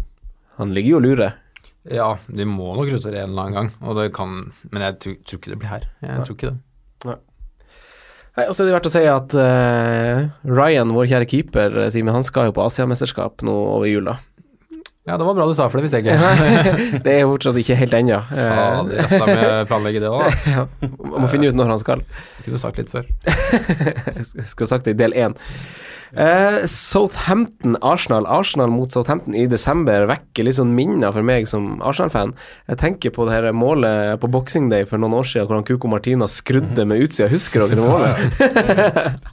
Han 0.57 0.73
ligger 0.73 0.89
jo 0.89 0.97
og 0.97 1.05
lurer. 1.05 1.35
Ja, 1.93 2.13
de 2.27 2.45
må 2.49 2.73
nok 2.75 2.89
russere 2.91 3.21
en 3.21 3.31
eller 3.31 3.47
annen 3.47 3.57
gang, 3.57 3.69
og 3.81 3.99
det 3.99 4.09
kan 4.15 4.39
Men 4.71 4.83
jeg 4.83 4.97
tror, 5.03 5.19
tror 5.23 5.39
ikke 5.41 5.53
det 5.53 5.59
blir 5.61 5.71
her. 5.71 5.89
Jeg 6.03 6.25
tror 6.27 6.37
ikke 6.37 6.51
det. 6.51 6.57
Nei, 8.37 8.45
og 8.45 8.53
så 8.53 8.61
er 8.61 8.67
det 8.67 8.73
verdt 8.75 8.87
å 8.87 8.93
si 8.93 9.01
at 9.09 9.33
uh, 9.33 10.17
Ryan, 10.45 10.91
vår 10.93 11.07
kjære 11.09 11.27
keeper, 11.31 11.77
Simen, 11.89 12.13
han 12.13 12.25
skal 12.25 12.51
jo 12.51 12.53
på 12.53 12.67
Asiamesterskap 12.67 13.41
nå 13.47 13.55
over 13.73 13.89
jula. 13.89 14.13
Ja, 15.07 15.15
det 15.15 15.23
var 15.23 15.37
bra 15.37 15.45
du 15.47 15.53
sa, 15.55 15.69
for 15.71 15.79
det 15.79 15.87
hvis 15.87 15.95
jeg 15.95 16.03
ikke. 16.03 17.01
det 17.05 17.13
er 17.21 17.25
fortsatt 17.29 17.57
ikke 17.61 17.77
helt 17.79 17.93
ennå. 17.95 18.19
Faen, 18.27 18.89
Eh, 18.91 18.97
jeg 18.99 19.09
skal 19.13 19.29
med 19.31 19.67
planlegge 19.71 20.01
det 20.03 20.09
òg, 20.11 20.25
da. 20.27 20.31
ja, 20.57 20.65
må 21.23 21.29
finne 21.31 21.47
ut 21.47 21.55
når 21.55 21.71
han 21.77 21.79
skal. 21.83 22.01
Det 22.37 22.43
kunne 22.47 22.59
du 22.59 22.63
sagt 22.65 22.81
litt 22.81 22.91
før. 22.91 23.07
Jeg 24.17 24.47
skulle 24.51 24.67
sagt 24.69 24.85
det 24.89 24.97
i 24.97 24.99
del 25.05 25.15
én. 25.15 25.37
Uh, 26.15 26.63
Southampton, 26.71 27.75
Arsenal. 27.83 28.23
Arsenal 28.31 28.71
mot 28.71 28.91
Southampton 28.95 29.35
i 29.35 29.41
desember 29.51 30.05
vekker 30.07 30.47
litt 30.47 30.55
sånn 30.55 30.71
minner 30.75 31.11
for 31.15 31.25
meg 31.27 31.47
som 31.51 31.81
Arsenal-fan. 31.83 32.31
Jeg 32.71 32.79
tenker 32.79 33.11
på 33.15 33.25
det 33.27 33.35
her 33.35 33.49
målet 33.55 34.15
på 34.23 34.29
Boxing 34.31 34.69
Day 34.71 34.85
for 34.87 34.99
noen 35.03 35.17
år 35.19 35.27
siden, 35.27 35.47
hvor 35.49 35.59
han 35.59 35.67
Cuco 35.67 35.91
Martina 35.91 36.27
skrudde 36.31 36.85
med 36.87 37.03
utsida. 37.03 37.27
Husker 37.31 37.65
dere 37.65 37.79
det 37.79 37.87
målet? 37.87 38.39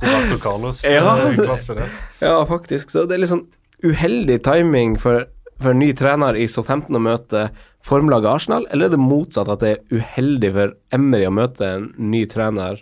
Roberto 0.03 0.41
Carlos 0.43 0.83
Ja. 0.87 1.15
eh. 1.31 1.95
Ja, 2.23 2.41
faktisk. 2.51 2.91
Så 2.91 3.07
det 3.07 3.19
er 3.19 3.23
litt 3.25 3.33
sånn 3.35 3.47
uheldig 3.85 4.41
timing 4.47 4.99
for, 4.99 5.27
for 5.63 5.73
en 5.73 5.81
ny 5.83 5.91
trener 5.97 6.37
i 6.39 6.47
Southampton 6.51 6.99
å 6.99 7.03
møte 7.03 7.49
formlaget 7.85 8.31
Arsenal, 8.31 8.67
eller 8.73 8.89
er 8.89 8.95
det 8.95 9.03
motsatt 9.03 9.51
at 9.53 9.63
det 9.63 9.75
er 9.75 10.01
uheldig 10.01 10.51
for 10.57 10.75
Emry 10.97 11.27
å 11.29 11.35
møte 11.35 11.69
en 11.69 11.91
ny 12.11 12.25
trener 12.31 12.81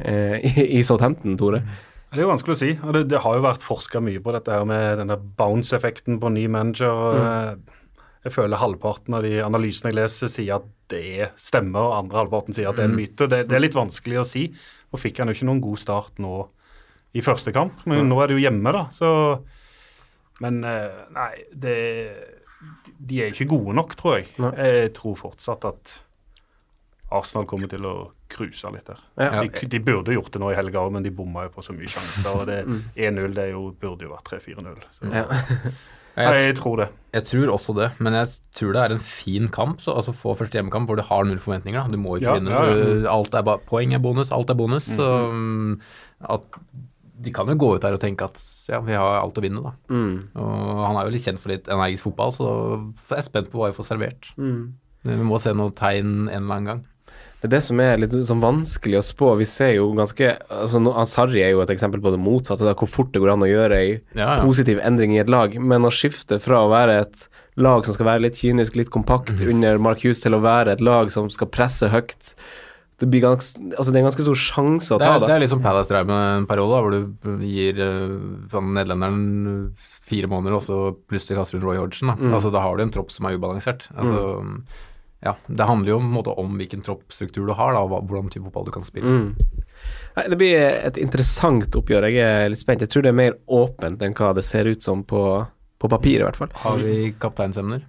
eh, 0.00 0.40
i, 0.40 0.66
i 0.78 0.82
Southampton, 0.86 1.36
Tore? 1.40 1.62
Det 2.06 2.22
er 2.22 2.24
jo 2.24 2.30
vanskelig 2.30 2.54
å 2.56 2.60
si. 2.60 2.70
og 2.80 2.94
Det, 2.96 3.02
det 3.10 3.20
har 3.24 3.36
jo 3.36 3.44
vært 3.44 3.66
forska 3.66 4.00
mye 4.00 4.22
på 4.24 4.32
dette 4.32 4.54
her 4.54 4.64
med 4.68 5.02
denne 5.02 5.18
bounce-effekten 5.38 6.20
på 6.22 6.30
ny 6.32 6.46
manager. 6.48 6.90
og 6.90 7.18
eh, 7.20 8.04
Jeg 8.24 8.36
føler 8.38 8.62
halvparten 8.62 9.18
av 9.18 9.26
de 9.26 9.34
analysene 9.44 9.92
jeg 9.92 9.98
leser, 9.98 10.32
sier 10.32 10.58
at 10.60 10.70
det 10.92 11.32
stemmer, 11.40 11.90
og 11.90 11.96
andre 11.98 12.22
halvparten 12.22 12.56
sier 12.56 12.70
at 12.70 12.78
det 12.78 12.86
er 12.86 12.92
en 12.92 12.96
myte. 12.96 13.26
Det, 13.28 13.42
det 13.50 13.58
er 13.58 13.64
litt 13.64 13.76
vanskelig 13.76 14.22
å 14.22 14.26
si. 14.26 14.46
Nå 14.92 15.02
fikk 15.02 15.20
han 15.20 15.28
jo 15.28 15.36
ikke 15.36 15.48
noen 15.50 15.64
god 15.64 15.82
start 15.82 16.22
nå 16.22 16.38
i 17.16 17.24
første 17.24 17.52
kamp, 17.54 17.84
men 17.88 18.08
nå 18.10 18.18
er 18.20 18.28
det 18.28 18.36
jo 18.36 18.42
hjemme, 18.44 18.72
da. 18.74 18.86
Så 18.92 19.08
Men 20.44 20.62
eh, 20.64 21.04
nei, 21.16 21.30
det 21.52 21.76
De 22.98 23.20
er 23.22 23.30
ikke 23.32 23.48
gode 23.52 23.74
nok, 23.76 23.94
tror 24.00 24.18
jeg. 24.18 24.30
Nei. 24.42 24.52
Jeg 24.56 24.92
tror 24.96 25.16
fortsatt 25.20 25.64
at 25.68 25.94
Arsenal 27.14 27.46
kommer 27.46 27.68
til 27.70 27.84
å 27.86 27.94
cruise 28.32 28.66
litt 28.74 28.88
der. 28.88 28.98
Ja. 29.20 29.42
De, 29.46 29.68
de 29.70 29.78
burde 29.86 30.16
gjort 30.16 30.32
det 30.34 30.40
nå 30.42 30.48
i 30.50 30.56
helga 30.58 30.80
òg, 30.82 30.90
men 30.96 31.04
de 31.06 31.12
bomma 31.14 31.44
jo 31.46 31.52
på 31.54 31.62
så 31.62 31.76
mye 31.76 31.86
sjanser. 31.92 32.32
og 32.32 32.48
det 32.48 32.56
1-0 33.08 33.36
det 33.36 33.44
er 33.44 33.52
jo, 33.52 33.68
burde 33.78 34.08
jo 34.08 34.14
vært 34.16 34.32
3-4-0. 34.32 34.80
Ja. 35.12 35.26
Jeg, 36.16 36.32
jeg 36.46 36.54
tror 36.56 36.78
det. 36.80 36.84
jeg 37.12 37.24
tror 37.28 37.50
også 37.52 37.74
det, 37.76 37.86
men 38.00 38.14
jeg 38.16 38.28
tror 38.56 38.70
det 38.72 38.80
er 38.86 38.92
en 38.94 39.02
fin 39.04 39.50
kamp. 39.52 39.82
Så, 39.84 39.92
altså 39.92 40.14
Få 40.16 40.32
første 40.38 40.56
hjemmekamp 40.56 40.88
hvor 40.88 40.96
du 40.96 41.02
har 41.04 41.26
null 41.28 41.42
forventninger. 41.44 41.76
Da. 41.76 41.92
Du 41.92 42.00
må 42.00 42.14
ikke 42.16 42.30
Ja, 42.30 42.36
vinne. 42.38 42.54
ja, 42.54 42.62
ja. 42.70 42.86
Du, 43.02 43.08
alt 43.12 43.36
er 43.36 43.44
bare, 43.44 43.60
poeng 43.68 43.92
er 43.92 44.00
bonus, 44.00 44.30
alt 44.32 44.48
er 44.48 44.56
bonus. 44.56 44.86
Så 44.96 45.04
mm, 45.34 45.74
at 46.32 46.46
de 47.18 47.32
kan 47.32 47.48
jo 47.48 47.56
gå 47.58 47.68
ut 47.76 47.84
der 47.84 47.96
og 47.96 48.02
tenke 48.02 48.26
at 48.28 48.40
ja, 48.68 48.80
vi 48.84 48.96
har 48.96 49.20
alt 49.20 49.38
å 49.38 49.44
vinne, 49.44 49.62
da. 49.64 49.72
Mm. 49.92 50.16
Og 50.36 50.82
han 50.82 50.98
er 51.00 51.06
jo 51.06 51.14
litt 51.14 51.24
kjent 51.24 51.40
for 51.40 51.54
litt 51.54 51.70
energisk 51.72 52.10
fotball, 52.10 52.34
så 52.36 52.50
jeg 53.08 53.20
er 53.20 53.24
spent 53.24 53.48
på 53.52 53.62
hva 53.62 53.70
vi 53.70 53.78
får 53.78 53.88
servert. 53.88 54.32
Mm. 54.36 54.60
Vi 55.06 55.24
må 55.24 55.38
se 55.40 55.54
noen 55.56 55.74
tegn 55.78 56.12
en 56.26 56.34
eller 56.34 56.58
annen 56.58 56.70
gang. 56.72 56.84
Det 57.36 57.48
er 57.50 57.52
det 57.52 57.62
som 57.66 57.80
er 57.84 58.00
litt 58.00 58.14
sånn 58.26 58.40
vanskelig 58.42 58.98
å 58.98 59.04
spå. 59.04 59.30
Vi 59.38 59.46
ser 59.48 59.74
jo 59.76 59.90
ganske 59.96 60.32
altså 60.50 60.80
Sarri 61.06 61.42
er 61.44 61.52
jo 61.52 61.60
et 61.62 61.72
eksempel 61.74 62.00
på 62.02 62.10
det 62.14 62.20
motsatte, 62.20 62.64
da, 62.66 62.74
hvor 62.74 62.90
fort 62.90 63.12
det 63.14 63.20
går 63.22 63.34
an 63.34 63.44
å 63.44 63.50
gjøre 63.50 63.78
ei 63.78 63.90
Ja, 64.16 64.38
ja. 64.38 64.42
positiv 64.42 64.80
endring 64.82 65.14
i 65.14 65.20
et 65.22 65.30
lag. 65.32 65.54
Men 65.60 65.86
å 65.86 65.92
skifte 65.92 66.40
fra 66.42 66.64
å 66.64 66.72
være 66.72 67.00
et 67.04 67.26
lag 67.60 67.84
som 67.86 67.94
skal 67.96 68.08
være 68.10 68.24
litt 68.26 68.40
kynisk, 68.40 68.76
litt 68.76 68.92
kompakt 68.92 69.40
under 69.44 69.78
Mark 69.80 70.02
Hughes, 70.04 70.24
til 70.24 70.36
å 70.36 70.42
være 70.44 70.74
et 70.76 70.84
lag 70.84 71.12
som 71.12 71.28
skal 71.32 71.52
presse 71.52 71.88
høyt 71.92 72.34
Det, 72.96 73.06
blir 73.12 73.20
gans, 73.20 73.50
altså 73.76 73.92
det 73.92 73.98
er 73.98 74.02
en 74.02 74.08
ganske 74.08 74.24
stor 74.24 74.38
sjanse 74.40 74.94
å 74.94 74.98
Det 75.00 75.04
ta, 75.04 75.16
er, 75.18 75.24
det 75.26 75.34
er 75.34 75.42
litt 75.42 75.52
som 75.52 75.60
Palace 75.60 75.92
drev 75.92 76.08
med 76.08 76.22
en 76.38 76.46
periode, 76.48 76.78
hvor 76.80 76.94
du 76.94 77.44
gir 77.44 77.76
uh, 77.76 78.14
sånn 78.52 78.70
nederlenderen 78.72 79.74
fire 80.06 80.30
måneder, 80.32 80.56
og 80.56 80.64
så 80.64 80.78
plutselig 81.10 81.36
kaster 81.36 81.60
du 81.60 81.66
Roy 81.66 81.76
Hodgson. 81.80 82.14
Da. 82.14 82.30
Altså, 82.32 82.52
da 82.54 82.62
har 82.64 82.78
du 82.78 82.86
en 82.86 82.94
tropp 82.94 83.12
som 83.12 83.28
er 83.28 83.36
ubalansert. 83.36 83.90
Altså, 83.98 84.22
ja, 85.26 85.34
det 85.46 85.66
handler 85.66 85.94
jo 85.94 85.98
måte 86.04 86.32
om 86.38 86.56
hvilken 86.60 86.84
troppstruktur 86.86 87.48
du 87.48 87.52
har, 87.56 87.74
da, 87.74 87.82
og 87.84 88.08
hvordan 88.08 88.30
type 88.32 88.46
fotball 88.46 88.68
du 88.68 88.72
kan 88.74 88.86
spille. 88.86 89.10
Mm. 89.10 89.66
Nei, 90.16 90.24
det 90.32 90.38
blir 90.40 90.56
et 90.60 91.00
interessant 91.02 91.76
oppgjør. 91.76 92.08
Jeg 92.12 92.40
er 92.44 92.48
litt 92.52 92.62
spent. 92.62 92.84
Jeg 92.84 92.92
tror 92.92 93.04
det 93.04 93.12
er 93.12 93.20
mer 93.20 93.36
åpent 93.52 94.02
enn 94.06 94.16
hva 94.16 94.32
det 94.36 94.46
ser 94.46 94.70
ut 94.70 94.84
som 94.84 95.04
på, 95.04 95.22
på 95.82 95.92
papir, 95.92 96.20
i 96.20 96.24
hvert 96.24 96.40
fall. 96.40 96.56
Har 96.62 96.80
vi 96.80 97.12
kapteinsemner? 97.20 97.84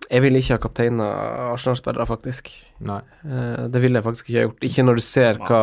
Jeg 0.10 0.24
vil 0.26 0.38
ikke 0.40 0.56
ha 0.56 0.62
kapteina 0.64 1.08
Arsenal-spillere, 1.54 2.06
faktisk. 2.10 2.48
Nei. 2.82 3.00
Eh, 3.26 3.68
Det 3.70 3.82
ville 3.84 4.00
jeg 4.00 4.06
faktisk 4.08 4.30
ikke 4.32 4.40
ha 4.40 4.46
gjort. 4.48 4.64
Ikke 4.70 4.86
når 4.88 4.96
du 4.98 5.04
ser 5.06 5.38
hva 5.46 5.60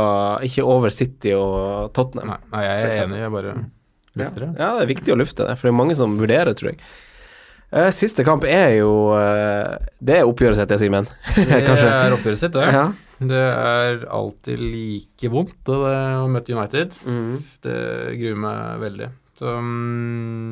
Ikke 0.46 0.62
over 0.64 0.92
City 0.94 1.32
og 1.35 1.90
Tottenham. 1.96 2.28
Nei, 2.30 2.38
nei, 2.52 2.62
jeg 2.66 2.85
er 2.87 3.00
enig, 3.06 3.18
jeg 3.24 3.32
bare 3.35 3.56
lufter 4.16 4.44
det. 4.46 4.52
Ja, 4.61 4.68
det 4.78 4.85
er 4.87 4.92
viktig 4.94 5.12
å 5.12 5.18
lufte 5.18 5.48
det, 5.48 5.56
for 5.59 5.66
det 5.68 5.72
er 5.74 5.80
mange 5.80 5.96
som 5.98 6.14
vurderer, 6.20 6.54
tror 6.54 6.70
jeg. 6.72 6.78
Eh, 7.72 7.90
Siste 7.90 8.22
kamp 8.24 8.44
er 8.46 8.76
jo 8.78 8.92
eh, 9.18 9.74
Det 9.98 10.20
er 10.20 10.28
oppgjøret 10.30 10.61
sitt, 10.61 10.70
det, 10.70 10.78
Simen. 10.85 11.09
Det 11.35 11.59
er 11.66 12.14
oppgjøret 12.14 12.38
sitt, 12.44 12.54
det. 12.54 12.68
Ja. 12.70 12.87
Det 13.18 13.42
er 13.48 14.02
alltid 14.12 14.61
like 14.61 15.30
vondt 15.32 15.70
å 15.72 15.80
møte 16.30 16.52
United. 16.54 16.94
Mm. 17.09 17.38
Det 17.64 17.76
gruer 18.20 18.38
meg 18.46 18.80
veldig. 18.85 19.09
Så 19.40 19.54
mm, 19.59 20.50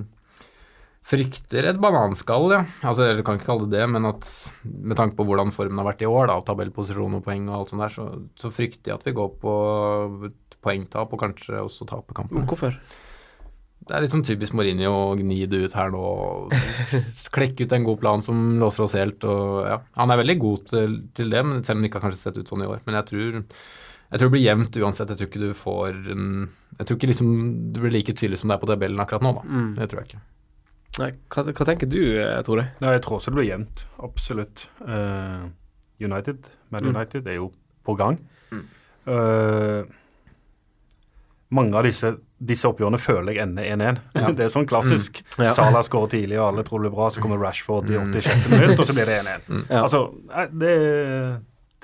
frykter 1.14 1.70
et 1.70 1.80
bananskall, 1.80 2.50
ja. 2.52 2.60
Altså, 2.82 3.08
jeg 3.08 3.24
kan 3.26 3.38
ikke 3.38 3.48
kalle 3.48 3.70
det 3.70 3.78
det, 3.78 3.88
men 3.94 4.10
at 4.10 4.28
med 4.66 4.98
tanke 4.98 5.16
på 5.18 5.26
hvordan 5.28 5.54
formen 5.54 5.80
har 5.80 5.88
vært 5.88 6.04
i 6.04 6.10
år, 6.10 6.28
da, 6.30 6.40
tabellposisjon 6.44 7.18
og 7.20 7.24
poeng 7.24 7.48
og 7.48 7.56
alt 7.60 7.72
sånt 7.72 7.84
der, 7.86 7.94
så, 7.94 8.08
så 8.40 8.52
frykter 8.54 8.92
jeg 8.92 9.00
at 9.00 9.08
vi 9.08 9.16
går 9.16 9.32
på 9.42 9.54
poengtap 10.64 11.12
og 11.12 11.20
kanskje 11.20 11.62
også 11.62 11.88
taper 11.88 12.16
kampen. 12.16 12.46
Hvorfor? 12.48 12.76
Det 13.84 13.92
er 13.92 14.00
litt 14.00 14.14
sånn 14.14 14.24
typisk 14.24 14.54
Mourinho 14.56 14.90
å 14.96 15.16
gni 15.18 15.42
det 15.50 15.66
ut 15.66 15.74
her 15.76 15.90
nå. 15.92 16.00
og 16.00 16.54
Klekke 17.34 17.66
ut 17.66 17.74
en 17.76 17.84
god 17.84 17.98
plan 18.00 18.22
som 18.24 18.54
låser 18.60 18.86
oss 18.86 18.94
helt. 18.96 19.26
Og, 19.28 19.58
ja. 19.68 19.80
Han 20.00 20.12
er 20.12 20.22
veldig 20.22 20.36
god 20.40 20.62
til, 20.70 20.94
til 21.16 21.34
det, 21.34 21.42
men 21.44 21.60
selv 21.66 21.78
om 21.78 21.84
det 21.84 21.90
ikke 21.90 22.00
har 22.00 22.06
kanskje 22.06 22.22
sett 22.22 22.38
ut 22.40 22.48
sånn 22.48 22.64
i 22.64 22.70
år. 22.70 22.80
Men 22.86 22.96
jeg 23.02 23.10
tror, 23.10 23.42
jeg 23.42 24.22
tror 24.22 24.30
det 24.30 24.34
blir 24.38 24.46
jevnt 24.46 24.78
uansett. 24.80 25.12
Jeg 25.12 25.20
tror 25.20 25.30
ikke 25.30 25.42
du 25.42 25.58
får 25.58 25.98
en 26.14 26.30
Jeg 26.78 26.86
tror 26.86 26.98
ikke 26.98 27.10
liksom 27.12 27.34
det 27.74 27.84
blir 27.84 27.94
like 27.98 28.16
tydelig 28.16 28.40
som 28.40 28.48
det 28.48 28.56
er 28.56 28.64
på 28.64 28.70
tabellen 28.72 29.04
akkurat 29.04 29.26
nå, 29.26 29.34
da. 29.36 29.44
Mm. 29.44 29.68
Det 29.76 29.90
tror 29.90 30.00
jeg 30.00 30.10
ikke. 30.14 30.22
Nei, 31.02 31.10
hva, 31.32 31.42
hva 31.50 31.66
tenker 31.66 31.90
du, 31.90 31.98
eh, 32.22 32.38
Tore? 32.46 32.68
Nei, 32.82 32.94
jeg 32.94 33.02
tror 33.06 33.18
også 33.18 33.32
det 33.32 33.38
blir 33.40 33.48
jevnt. 33.50 33.82
Absolutt. 34.06 34.68
Uh, 34.86 35.50
United, 36.02 36.46
Man 36.70 36.84
Mm. 36.84 36.94
United 36.94 37.26
er 37.26 37.38
jo 37.40 37.52
på 37.84 37.96
gang. 37.98 38.18
Mm. 38.52 38.64
Uh, 39.08 39.84
mange 41.54 41.76
av 41.78 41.84
disse, 41.86 42.12
disse 42.38 42.66
oppgjørene 42.68 42.98
føler 42.98 43.34
jeg 43.34 43.42
ender 43.44 43.66
1-1. 43.74 43.98
Ja. 44.18 44.30
Det 44.38 44.46
er 44.46 44.52
sånn 44.54 44.68
klassisk. 44.70 45.22
Mm. 45.36 45.46
Ja. 45.48 45.54
Salah 45.56 45.82
skårer 45.86 46.14
tidlig, 46.14 46.38
og 46.40 46.52
alle 46.52 46.66
tror 46.66 46.82
det 46.82 46.88
blir 46.88 46.96
bra, 46.96 47.08
så 47.10 47.22
kommer 47.22 47.42
Rashford 47.42 47.90
i 47.90 47.98
86. 47.98 48.48
minutt, 48.54 48.78
og 48.78 48.86
så 48.86 48.96
blir 48.96 49.10
det 49.10 49.18
1-1. 49.24 49.66
Ja. 49.68 49.82
Altså, 49.82 50.04
det, 50.50 50.74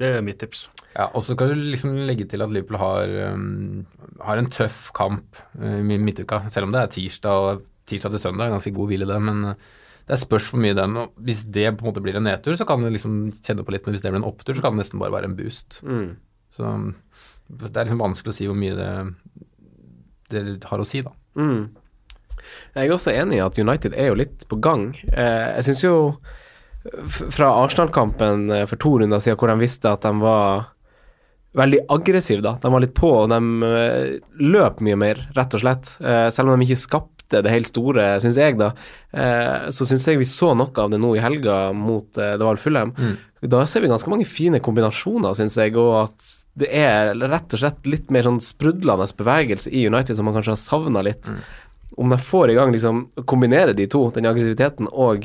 det 0.01 0.13
er 0.17 0.23
mitt 0.27 0.41
tips. 0.43 0.69
Ja, 0.95 1.09
og 1.15 1.23
så 1.23 1.37
kan 1.39 1.53
du 1.53 1.59
liksom 1.71 1.95
legge 2.09 2.27
til 2.31 2.43
at 2.43 2.51
Liverpool 2.51 2.81
har, 2.83 3.13
um, 3.35 3.85
har 4.23 4.41
en 4.41 4.51
tøff 4.51 4.89
kamp 4.97 5.39
uh, 5.61 5.79
i 5.83 5.99
midtuka, 6.03 6.45
selv 6.51 6.67
om 6.67 6.75
det 6.75 6.83
er 6.83 6.95
tirsdag 6.97 7.51
og 7.51 7.67
tirsdag 7.91 8.17
til 8.17 8.25
søndag, 8.25 8.55
ganske 8.55 8.75
god 8.77 8.91
hvile 8.91 9.09
det, 9.11 9.19
men 9.27 9.53
uh, 9.53 9.71
det 10.07 10.17
er 10.17 10.23
spørs 10.23 10.49
for 10.51 10.63
mye 10.63 10.75
den, 10.75 10.97
og 10.99 11.13
hvis 11.27 11.45
det 11.47 11.69
på 11.77 11.85
en 11.85 11.91
måte 11.91 12.03
blir 12.03 12.17
en 12.19 12.27
nedtur, 12.27 12.57
så 12.59 12.67
kan 12.67 12.83
du 12.83 12.91
liksom 12.91 13.29
kjenne 13.37 13.67
på 13.67 13.75
litt, 13.75 13.85
men 13.87 13.95
hvis 13.95 14.07
det 14.07 14.15
blir 14.15 14.23
en 14.23 14.31
opptur, 14.31 14.57
så 14.57 14.65
kan 14.65 14.75
det 14.75 14.85
nesten 14.85 15.03
bare 15.03 15.15
være 15.15 15.31
en 15.31 15.37
boost. 15.39 15.83
Mm. 15.87 16.09
Så 16.57 16.67
um, 16.67 16.89
det 17.51 17.75
er 17.75 17.87
liksom 17.87 18.03
vanskelig 18.03 18.33
å 18.33 18.39
si 18.39 18.49
hvor 18.51 18.59
mye 18.59 18.79
det 18.79 18.91
det 20.31 20.43
har 20.71 20.79
å 20.79 20.87
si, 20.87 21.03
da. 21.03 21.13
Mm. 21.39 21.71
Jeg 22.75 22.87
er 22.87 22.95
også 22.95 23.13
enig 23.13 23.39
i 23.39 23.45
at 23.45 23.59
United 23.59 23.97
er 23.99 24.11
jo 24.11 24.19
litt 24.21 24.47
på 24.49 24.59
gang. 24.63 24.93
Eh, 25.11 25.49
jeg 25.59 25.67
syns 25.67 25.83
jo 25.85 25.95
fra 27.35 27.51
Arsenal-kampen 27.65 28.47
eh, 28.55 28.67
for 28.71 28.81
to 28.81 28.97
runder 29.01 29.23
siden, 29.23 29.39
hvor 29.41 29.51
de 29.53 29.59
visste 29.61 29.91
at 29.91 30.07
de 30.07 30.13
var 30.23 30.71
veldig 31.59 31.83
aggressive, 31.91 32.45
da. 32.47 32.57
De 32.63 32.71
var 32.73 32.85
litt 32.85 32.95
på, 32.97 33.11
og 33.25 33.33
de 33.33 33.41
eh, 33.67 34.21
løp 34.41 34.81
mye 34.87 34.99
mer, 35.01 35.25
rett 35.37 35.57
og 35.59 35.65
slett. 35.65 35.97
Eh, 36.01 36.29
selv 36.33 36.53
om 36.53 36.61
de 36.61 36.69
ikke 36.69 36.85
skapte 36.87 37.20
det 37.31 37.53
helt 37.55 37.71
store, 37.71 38.05
syns 38.23 38.37
jeg, 38.41 38.59
da. 38.59 38.73
Eh, 39.15 39.69
så 39.71 39.87
syns 39.87 40.07
jeg 40.11 40.19
vi 40.21 40.27
så 40.29 40.51
noe 40.59 40.75
av 40.83 40.91
det 40.91 40.99
nå 41.01 41.13
i 41.17 41.23
helga 41.23 41.71
mot 41.73 42.19
eh, 42.19 42.35
det 42.37 42.45
var 42.47 42.59
Fulham. 42.61 42.93
Da 43.41 43.63
ser 43.71 43.81
vi 43.81 43.89
ganske 43.89 44.11
mange 44.13 44.27
fine 44.29 44.59
kombinasjoner, 44.61 45.33
syns 45.39 45.55
jeg, 45.57 45.77
og 45.81 45.95
at 46.03 46.31
det 46.61 46.69
er 46.77 47.15
rett 47.31 47.55
og 47.57 47.63
slett 47.63 47.87
litt 47.89 48.11
mer 48.13 48.27
sånn 48.27 48.41
sprudlende 48.43 49.07
bevegelse 49.17 49.71
i 49.73 49.87
United 49.89 50.19
som 50.19 50.27
man 50.29 50.35
kanskje 50.37 50.53
har 50.57 50.61
savna 50.61 51.01
litt 51.07 51.31
om 52.01 52.11
de 52.13 52.19
får 52.21 52.51
i 52.53 52.55
gang 52.59 52.71
liksom 52.75 53.01
kombinere 53.29 53.73
de 53.77 53.87
to, 53.91 54.03
den 54.15 54.27
aggressiviteten 54.29 54.87
og 54.93 55.25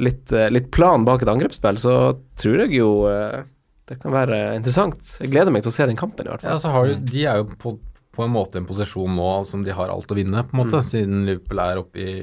litt, 0.00 0.32
eh, 0.32 0.48
litt 0.50 0.70
plan 0.74 1.04
bak 1.06 1.22
et 1.22 1.28
angrepsspill, 1.30 1.78
så 1.80 1.94
tror 2.40 2.64
jeg 2.64 2.78
jo 2.78 2.88
eh, 3.10 3.42
det 3.90 3.98
kan 4.02 4.12
være 4.14 4.36
interessant. 4.56 5.16
Jeg 5.20 5.32
gleder 5.32 5.50
meg 5.50 5.64
til 5.64 5.72
å 5.72 5.74
se 5.74 5.86
den 5.90 5.98
kampen, 5.98 6.26
i 6.26 6.30
hvert 6.30 6.44
Ja, 6.46 6.54
fall. 6.56 6.60
så 6.62 6.72
har 6.74 6.86
du, 6.90 6.94
De 7.10 7.24
er 7.26 7.40
jo 7.40 7.48
på, 7.58 7.72
på 8.20 8.28
en 8.28 8.34
måte 8.36 8.60
en 8.60 8.68
posisjon 8.68 9.16
nå 9.16 9.30
som 9.48 9.64
de 9.66 9.72
har 9.74 9.90
alt 9.90 10.12
å 10.12 10.18
vinne, 10.20 10.44
på 10.46 10.54
en 10.56 10.62
måte. 10.62 10.84
Siden 10.84 11.24
Liverpool 11.26 11.64
er 11.64 11.80
oppe 11.82 12.04
i 12.04 12.14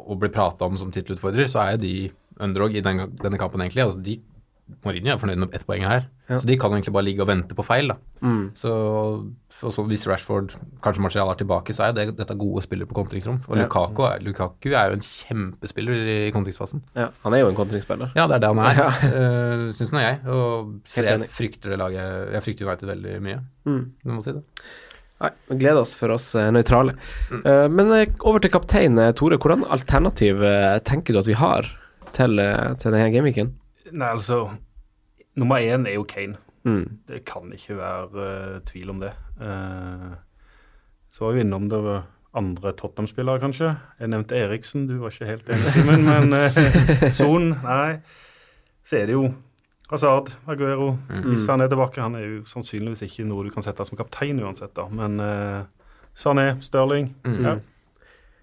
og 0.00 0.16
blir 0.22 0.32
prata 0.34 0.66
om 0.70 0.78
som 0.80 0.90
tittelutfordrer, 0.94 1.50
så 1.50 1.60
er 1.66 1.76
jo 1.76 1.84
de 1.84 1.94
underdog 2.40 2.74
i 2.78 2.80
den, 2.86 3.08
denne 3.20 3.38
kampen, 3.38 3.60
egentlig. 3.66 3.84
Altså, 3.90 4.00
de 4.02 4.20
Mourinho 4.84 5.10
er 5.10 5.18
fornøyd 5.18 5.38
med 5.42 5.54
ett 5.56 5.64
poeng 5.66 5.82
her, 5.82 6.04
Ja. 6.30 6.36
så 6.38 6.46
de 6.46 6.54
kan 6.56 6.70
egentlig 6.70 6.92
bare 6.94 7.02
ligge 7.02 7.24
og 7.24 7.26
vente 7.26 7.56
på 7.58 7.64
feil. 7.66 7.88
da. 7.90 7.96
Mm. 8.22 8.52
Så, 8.54 8.70
så 9.58 9.82
hvis 9.88 10.06
Rashford, 10.06 10.52
kanskje 10.80 11.02
Martial 11.02 11.26
er 11.32 11.34
tilbake, 11.40 11.74
så 11.74 11.88
er 11.88 11.92
det, 11.96 12.04
dette 12.20 12.36
gode 12.38 12.62
spillere 12.62 12.86
på 12.86 12.94
kontringsrom. 12.94 13.40
Og 13.48 13.56
Ja. 13.58 13.64
Lukaku, 13.64 14.04
er, 14.06 14.20
Lukaku 14.22 14.68
er 14.70 14.92
jo 14.92 14.98
en 15.00 15.02
kjempespiller 15.02 16.06
i 16.14 16.30
kontringsfasen. 16.30 16.84
Ja, 16.94 17.08
han 17.24 17.34
er 17.34 17.42
jo 17.42 17.48
en 17.50 17.58
kontringsspiller. 17.58 18.12
Ja, 18.14 18.28
det 18.30 18.36
er 18.38 18.44
det 18.46 18.52
han 18.54 18.62
er, 18.62 18.78
Ja. 18.78 18.88
uh, 19.18 19.72
syns 19.74 19.90
nå 19.90 20.04
jeg. 20.06 20.20
Og 20.30 20.70
jeg 20.94 21.28
frykter 21.34 21.74
det 21.74 21.78
laget 21.82 22.30
Jeg 22.36 22.42
frykter 22.46 22.70
United 22.70 22.88
veldig 22.94 23.18
mye, 23.26 23.40
Mm. 23.66 23.82
jeg 24.06 24.14
må 24.14 24.22
si 24.22 24.32
det. 24.38 24.44
Nei, 25.20 25.30
vi 25.50 25.58
gleder 25.60 25.82
oss 25.82 25.92
for 25.98 26.12
oss 26.14 26.30
eh, 26.38 26.48
nøytrale. 26.54 26.94
Eh, 27.44 27.66
men 27.68 27.92
eh, 27.92 28.12
over 28.24 28.40
til 28.40 28.52
kaptein 28.54 28.96
Tore. 29.18 29.36
Hvordan 29.40 29.66
alternativ 29.68 30.40
tenker 30.88 31.14
du 31.14 31.20
at 31.20 31.28
vi 31.28 31.36
har 31.36 31.68
til, 32.16 32.40
til 32.80 32.94
denne 32.94 33.10
gameweeken? 33.12 33.52
Nei, 33.90 34.14
altså 34.14 34.46
Nummer 35.38 35.62
én 35.62 35.86
er 35.86 35.94
jo 35.94 36.06
Kane. 36.08 36.40
Mm. 36.66 37.00
Det 37.08 37.22
kan 37.24 37.52
ikke 37.54 37.76
være 37.78 38.08
uh, 38.12 38.56
tvil 38.66 38.90
om 38.92 38.98
det. 39.00 39.12
Uh, 39.40 40.10
så 41.08 41.24
var 41.24 41.36
vi 41.36 41.44
innom 41.44 41.68
det 41.70 41.78
var 41.80 42.08
andre 42.36 42.72
Tottenham-spillere, 42.76 43.40
kanskje. 43.40 43.70
Jeg 44.00 44.10
nevnte 44.12 44.36
Eriksen, 44.36 44.88
du 44.90 44.98
var 45.00 45.14
ikke 45.14 45.30
helt 45.30 45.48
enig, 45.48 45.70
Simen. 45.72 46.04
Men 46.04 46.34
uh, 46.34 47.06
Son, 47.20 47.54
nei. 47.62 48.00
Så 48.84 49.00
er 49.00 49.08
det 49.08 49.16
jo 49.16 49.30
Hazard, 49.90 50.30
Aguero. 50.46 50.92
Hvis 51.26 51.46
han 51.50 51.60
er 51.64 51.68
tilbake. 51.72 52.00
Han 52.00 52.14
er 52.14 52.22
jo 52.26 52.42
sannsynligvis 52.46 53.02
ikke 53.08 53.26
noe 53.26 53.44
du 53.44 53.50
kan 53.50 53.64
sette 53.66 53.84
som 53.88 53.98
kaptein 53.98 54.38
uansett, 54.42 54.70
da. 54.76 54.84
Men 54.88 55.18
uh, 55.20 55.64
Sané, 56.16 56.52
Stirling 56.62 57.08
Mm. 57.26 57.40
ja. 57.44 57.56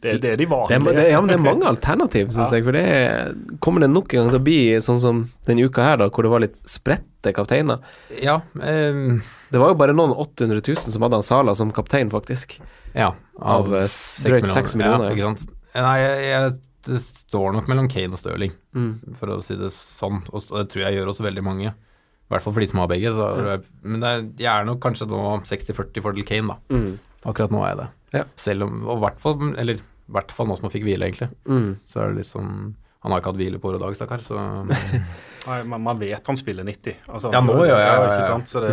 det, 0.03 0.11
det 0.21 0.31
er 0.33 0.35
de 0.37 0.45
Det 0.45 0.49
vanlige. 0.51 0.77
er, 0.91 0.95
det, 0.99 1.05
ja, 1.11 1.21
men 1.21 1.27
det 1.31 1.37
er 1.39 1.43
mange 1.45 1.65
alternativ, 1.71 2.27
syns 2.35 2.51
Ja. 2.51 2.57
jeg. 2.57 2.65
For 2.67 2.71
det 2.75 2.83
er, 2.85 3.31
kommer 3.63 3.81
det 3.81 3.89
nok 3.89 4.13
en 4.13 4.19
gang 4.21 4.29
til 4.35 4.39
å 4.39 4.43
bli 4.43 4.59
sånn 4.83 4.99
som 5.01 5.23
denne 5.47 5.65
uka 5.65 5.81
her, 5.87 5.97
da, 6.03 6.09
hvor 6.09 6.23
det 6.27 6.31
var 6.35 6.43
litt 6.43 6.59
spredte 6.69 7.33
kapteiner. 7.33 7.79
Ja, 8.21 8.41
Um, 8.53 9.21
Det 9.49 9.59
var 9.61 9.69
jo 9.71 9.75
bare 9.79 9.93
noen 9.95 10.11
800 10.11 10.59
000 10.59 10.75
som 10.91 11.01
hadde 11.01 11.15
han 11.15 11.23
Sala 11.23 11.55
som 11.55 11.71
kaptein, 11.71 12.09
faktisk. 12.11 12.59
ja 12.93 13.13
Av, 13.39 13.65
eh, 13.73 13.87
drøyt 14.27 14.49
6 14.51 14.75
millioner. 14.75 15.09
Ja, 15.09 15.15
ikke 15.15 15.29
sant. 15.31 15.47
Nei, 15.75 15.97
jeg, 16.01 16.23
jeg, 16.27 16.53
det 16.87 17.01
står 17.03 17.53
nok 17.53 17.67
mellom 17.67 17.89
Kane 17.91 18.13
og 18.15 18.19
Stirling, 18.21 18.53
Mm. 18.75 19.15
for 19.19 19.27
å 19.27 19.41
si 19.43 19.55
det 19.55 19.71
sånn. 19.75 20.23
Og 20.33 20.41
det 20.41 20.69
tror 20.73 20.83
jeg 20.85 20.95
gjør 20.97 21.11
også 21.13 21.25
veldig 21.27 21.43
mange. 21.43 21.67
I 21.73 22.29
hvert 22.33 22.43
fall 22.43 22.53
for 22.53 22.59
de 22.59 22.67
som 22.67 22.79
har 22.79 22.87
begge. 22.91 23.11
Så, 23.15 23.63
Men 23.83 23.99
det 24.03 24.07
er, 24.09 24.23
jeg 24.43 24.51
er 24.61 24.65
nok 24.65 24.79
kanskje 24.83 25.07
nå 25.07 25.21
60-40 25.47 26.01
fordel 26.03 26.25
Kane, 26.27 26.47
da. 26.47 26.57
Mm. 26.75 26.99
Akkurat 27.25 27.51
nå 27.51 27.61
er 27.63 27.69
jeg 27.71 27.77
det. 27.77 27.87
Ja. 28.13 28.23
Selv 28.37 28.63
om 28.63 28.83
Og 28.87 28.97
i 28.97 29.01
hvert 29.03 29.17
fall 29.19 29.53
Eller 29.59 29.73
i 29.75 30.11
hvert 30.15 30.31
fall 30.31 30.47
nå 30.47 30.55
som 30.55 30.63
han 30.69 30.71
fikk 30.71 30.83
hvile, 30.87 31.07
egentlig. 31.09 31.29
Mm. 31.47 31.77
Så 31.85 31.99
er 32.01 32.11
det 32.13 32.23
liksom 32.25 32.75
Han 33.03 33.11
har 33.11 33.19
ikke 33.21 33.31
hatt 33.33 33.39
hvile 33.39 33.59
på 33.59 33.67
året 33.69 33.81
og 33.81 33.87
dag, 33.87 33.95
stakkar, 33.95 34.19
så 34.23 34.35
Nei, 35.47 35.63
man, 35.63 35.81
man 35.83 35.99
vet 35.99 36.25
han 36.27 36.35
spiller 36.35 36.65
90. 36.67 36.95
Altså, 37.07 37.31
Ja, 37.31 37.39
nå 37.39 37.53
gjør 37.55 37.69
jeg- 37.71 37.87
ja, 37.87 37.93
ja, 37.95 38.07
Ikke 38.07 38.19
ja. 38.23 38.27
sant? 38.27 38.49
Så 38.51 38.59
det, 38.63 38.71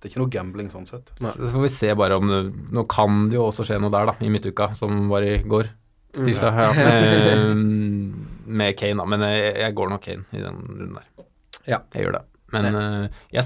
det 0.00 0.08
er 0.08 0.12
ikke 0.14 0.22
noe 0.22 0.32
gambling 0.32 0.70
sånn 0.72 0.86
sett. 0.88 1.10
Så 1.20 1.50
får 1.52 1.62
vi 1.66 1.68
se 1.68 1.90
bare 1.94 2.16
om 2.16 2.28
det 2.30 2.40
Nå 2.72 2.84
kan 2.88 3.28
det 3.28 3.36
jo 3.36 3.44
også 3.50 3.66
skje 3.68 3.80
noe 3.82 3.90
der, 3.92 4.06
da, 4.08 4.14
i 4.24 4.30
midtuka, 4.32 4.70
som 4.74 5.08
var 5.10 5.20
i 5.26 5.42
går. 5.42 5.68
Tirsdag. 6.18 6.60
Ja. 6.60 6.68
Med, 6.78 7.56
med 8.62 8.76
Kane, 8.78 9.00
da. 9.00 9.08
Men 9.14 9.26
jeg, 9.28 9.54
jeg 9.64 9.76
går 9.80 9.92
nok 9.94 10.04
Kane 10.04 10.28
i 10.32 10.42
den 10.42 10.60
runden 10.68 10.98
der. 11.00 11.26
Ja. 11.64 11.80
Jeg 11.94 12.06
gjør 12.06 12.18
det. 12.18 12.24
Men 12.54 12.68
eh, 12.78 13.22
jeg, 13.34 13.44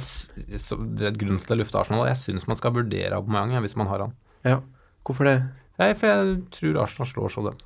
så, 0.61 0.77
det 0.77 1.07
er 1.07 1.13
et 1.13 1.21
grunn 1.21 1.39
til 1.41 1.57
å 1.57 1.61
lufte 1.63 1.81
Arsenal. 1.81 2.09
Jeg 2.11 2.21
syns 2.21 2.49
man 2.51 2.59
skal 2.61 2.75
vurdere 2.77 3.17
Aubameyang 3.17 3.57
ja, 3.57 3.63
hvis 3.65 3.79
man 3.79 3.91
har 3.91 4.07
han. 4.07 4.19
ja. 4.47 4.61
Hvorfor 5.09 5.25
det? 5.25 5.39
Nei, 5.81 5.93
for 5.97 6.11
jeg 6.11 6.33
tror 6.53 6.83
Arsenal 6.83 7.09
slår 7.09 7.31
så 7.33 7.43
dem. 7.47 7.61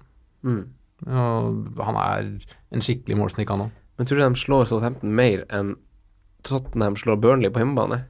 Mm. 0.47 0.61
Og 1.11 1.81
han 1.83 1.97
er 1.99 2.29
en 2.71 2.85
skikkelig 2.85 3.17
målsnik, 3.19 3.51
han 3.51 3.65
òg. 3.65 3.73
Men 3.99 4.07
tror 4.07 4.21
du 4.21 4.23
de 4.23 4.39
slår 4.39 4.69
Southampton 4.71 5.17
mer 5.19 5.43
enn 5.51 5.73
Tottenham 6.47 6.95
slår 7.01 7.19
Burnley 7.23 7.51
på 7.51 7.65
hjemmebane? 7.65 8.03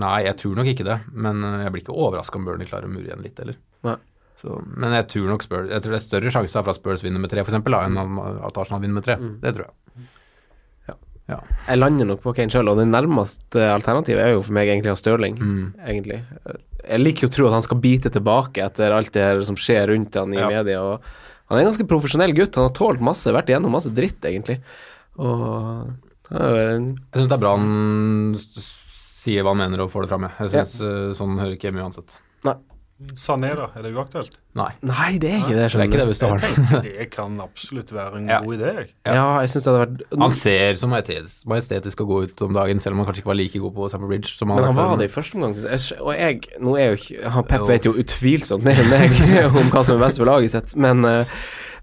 Nei, 0.00 0.16
jeg 0.24 0.38
tror 0.40 0.56
nok 0.56 0.70
ikke 0.72 0.86
det. 0.88 0.98
Men 1.12 1.44
eh, 1.44 1.60
jeg 1.66 1.74
blir 1.74 1.84
ikke 1.84 1.98
overraska 2.06 2.40
om 2.40 2.48
Burnley 2.48 2.70
klarer 2.70 2.88
å 2.88 2.94
mure 2.94 3.10
igjen 3.10 3.26
litt, 3.26 3.44
eller. 3.44 3.60
Nei. 3.84 3.98
Så, 4.44 4.58
men 4.76 4.92
jeg 4.92 5.06
tror 5.08 5.30
nok 5.30 5.42
Spurs 5.46 5.70
Jeg 5.72 5.80
tror 5.80 5.94
det 5.94 5.96
er 5.96 6.04
større 6.04 6.30
sjanse 6.34 6.60
for 6.60 6.68
at 6.74 6.76
Spurs 6.76 7.00
vinner 7.04 7.22
med 7.22 7.30
tre, 7.32 7.40
for 7.46 7.48
eksempel, 7.54 7.72
da, 7.72 7.86
enn 7.88 7.96
at 8.44 8.58
Arsenal 8.60 8.82
vinner 8.82 8.98
med 9.00 9.06
tre. 9.06 9.16
Det 9.40 9.54
tror 9.56 9.70
jeg. 9.70 10.10
Jeg 11.24 11.78
lander 11.80 12.04
nok 12.04 12.20
på 12.20 12.34
Kane 12.36 12.52
sjøl, 12.52 12.68
og 12.68 12.76
det 12.76 12.84
nærmeste 12.90 13.62
alternativet 13.72 14.20
er 14.20 14.34
jo 14.34 14.42
for 14.44 14.52
meg 14.52 14.68
egentlig 14.68 14.92
ha 14.92 14.96
Stirling. 15.00 15.38
Mm. 15.40 15.62
Egentlig. 15.88 16.18
Jeg 16.84 17.00
liker 17.00 17.24
jo 17.24 17.30
å 17.30 17.32
tro 17.32 17.46
at 17.48 17.54
han 17.56 17.64
skal 17.64 17.80
bite 17.80 18.10
tilbake 18.12 18.60
etter 18.60 18.92
alt 18.92 19.08
det 19.14 19.22
her 19.24 19.40
som 19.48 19.56
skjer 19.56 19.88
rundt 19.88 20.18
han 20.20 20.34
i 20.36 20.42
Ja. 20.42 20.50
media. 20.52 20.82
Og 20.84 21.00
han 21.48 21.56
er 21.56 21.62
en 21.64 21.70
ganske 21.72 21.88
profesjonell 21.88 22.34
gutt. 22.36 22.58
Han 22.60 22.68
har 22.68 22.74
tålt 22.76 23.00
masse, 23.00 23.32
vært 23.32 23.48
igjennom 23.48 23.72
masse 23.72 23.88
dritt, 23.96 24.20
egentlig. 24.20 24.58
Og 25.16 25.88
en 26.28 26.90
Jeg 26.92 27.16
syns 27.16 27.28
det 27.32 27.38
er 27.38 27.44
bra 27.46 27.56
han 27.56 28.36
sier 28.36 29.42
hva 29.46 29.54
han 29.56 29.62
mener 29.64 29.80
og 29.80 29.90
får 29.96 30.04
det 30.04 30.12
fram. 30.12 30.28
jeg. 30.28 30.36
Jeg 30.40 30.50
synes 30.52 30.76
eh, 30.84 31.14
Sånn 31.16 31.38
hører 31.40 31.56
ikke 31.56 31.70
hjemme 31.72 31.86
uansett. 31.88 32.18
Sané, 33.18 33.48
da? 33.58 33.66
Er 33.74 33.82
det 33.82 33.90
uaktuelt? 33.92 34.36
Nei, 34.54 34.68
Nei, 34.86 35.18
det 35.18 35.30
er 35.34 35.40
ikke 35.42 35.54
det, 35.58 35.64
det 35.66 35.80
er 35.80 35.86
ikke 35.88 35.98
det 35.98 36.04
hvis 36.12 36.20
du 36.22 36.26
har 36.30 36.38
det. 36.38 36.82
det 36.84 37.06
kan 37.10 37.40
absolutt 37.42 37.90
være 37.92 38.20
en 38.20 38.28
Ja. 38.30 38.38
god 38.40 38.54
idé. 38.54 38.68
jeg. 38.78 38.88
Ja, 39.04 39.40
jeg 39.42 39.48
synes 39.50 39.64
det 39.66 39.72
hadde 39.74 39.82
vært 39.84 40.20
Han 40.22 40.32
ser 40.32 40.78
så 40.78 40.86
majestetisk, 40.92 42.00
å 42.00 42.06
gå 42.06 42.20
ut 42.28 42.42
om 42.46 42.54
dagen, 42.54 42.78
selv 42.78 42.94
om 42.94 43.02
han 43.02 43.08
kanskje 43.10 43.24
ikke 43.24 43.32
var 43.32 43.40
like 43.40 43.58
god 43.58 43.74
på 43.74 43.90
Tamper 43.90 44.06
Bridge. 44.12 44.30
Som 44.38 44.48
han 44.54 44.60
Men 44.62 44.70
han 44.70 44.76
var 44.78 44.96
det 45.02 45.10
i 45.10 45.12
første 45.12 45.34
omgang. 45.34 45.54
syns 45.58 45.90
jeg. 45.90 46.00
Og 46.00 46.14
jeg 46.14 46.40
Nå 46.62 46.76
er 46.78 46.86
jo 46.94 46.96
ikke 47.02 47.28
han 47.34 47.44
Pep 47.50 47.66
vet 47.68 47.84
jo 47.90 47.92
utvilsomt 47.98 48.62
mer 48.62 48.78
enn 48.78 48.90
meg 48.94 49.10
om 49.58 49.70
hva 49.74 49.82
som 49.84 49.98
er 49.98 50.06
best 50.06 50.18
for 50.22 50.30
laget 50.30 50.50
sitt, 50.54 50.76
men 50.76 51.04
eh, 51.04 51.24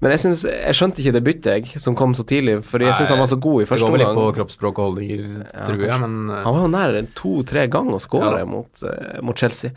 men 0.02 0.10
jeg, 0.16 0.20
synes, 0.24 0.42
jeg 0.50 0.74
skjønte 0.74 0.98
ikke 1.04 1.12
det 1.14 1.22
byttet 1.28 1.52
jeg, 1.60 1.80
som 1.84 1.94
kom 1.94 2.16
så 2.18 2.24
tidlig, 2.26 2.64
fordi 2.66 2.88
jeg 2.88 2.96
syns 2.98 3.12
han 3.14 3.20
var 3.22 3.28
så 3.30 3.38
god 3.38 3.60
i 3.62 3.66
Det 3.66 3.70
første 3.70 3.86
går 3.86 3.92
vel 3.94 4.02
litt 4.02 4.08
på 4.16 4.22
omgang. 4.24 4.34
kroppsspråk 4.40 4.80
og 4.82 4.88
holdninger, 4.88 5.28
tror 5.68 5.84
jeg, 5.86 6.00
men 6.02 6.16
eh, 6.34 6.40
Han 6.48 6.56
var 6.56 6.62
jo 6.64 6.72
nær 6.74 6.96
to-tre 7.14 7.68
ganger 7.70 8.00
å 8.00 8.02
skåre 8.02 8.40
Ja. 8.40 8.46
mot, 8.50 8.82
eh, 8.82 9.20
mot 9.22 9.38
Chelsea. 9.38 9.70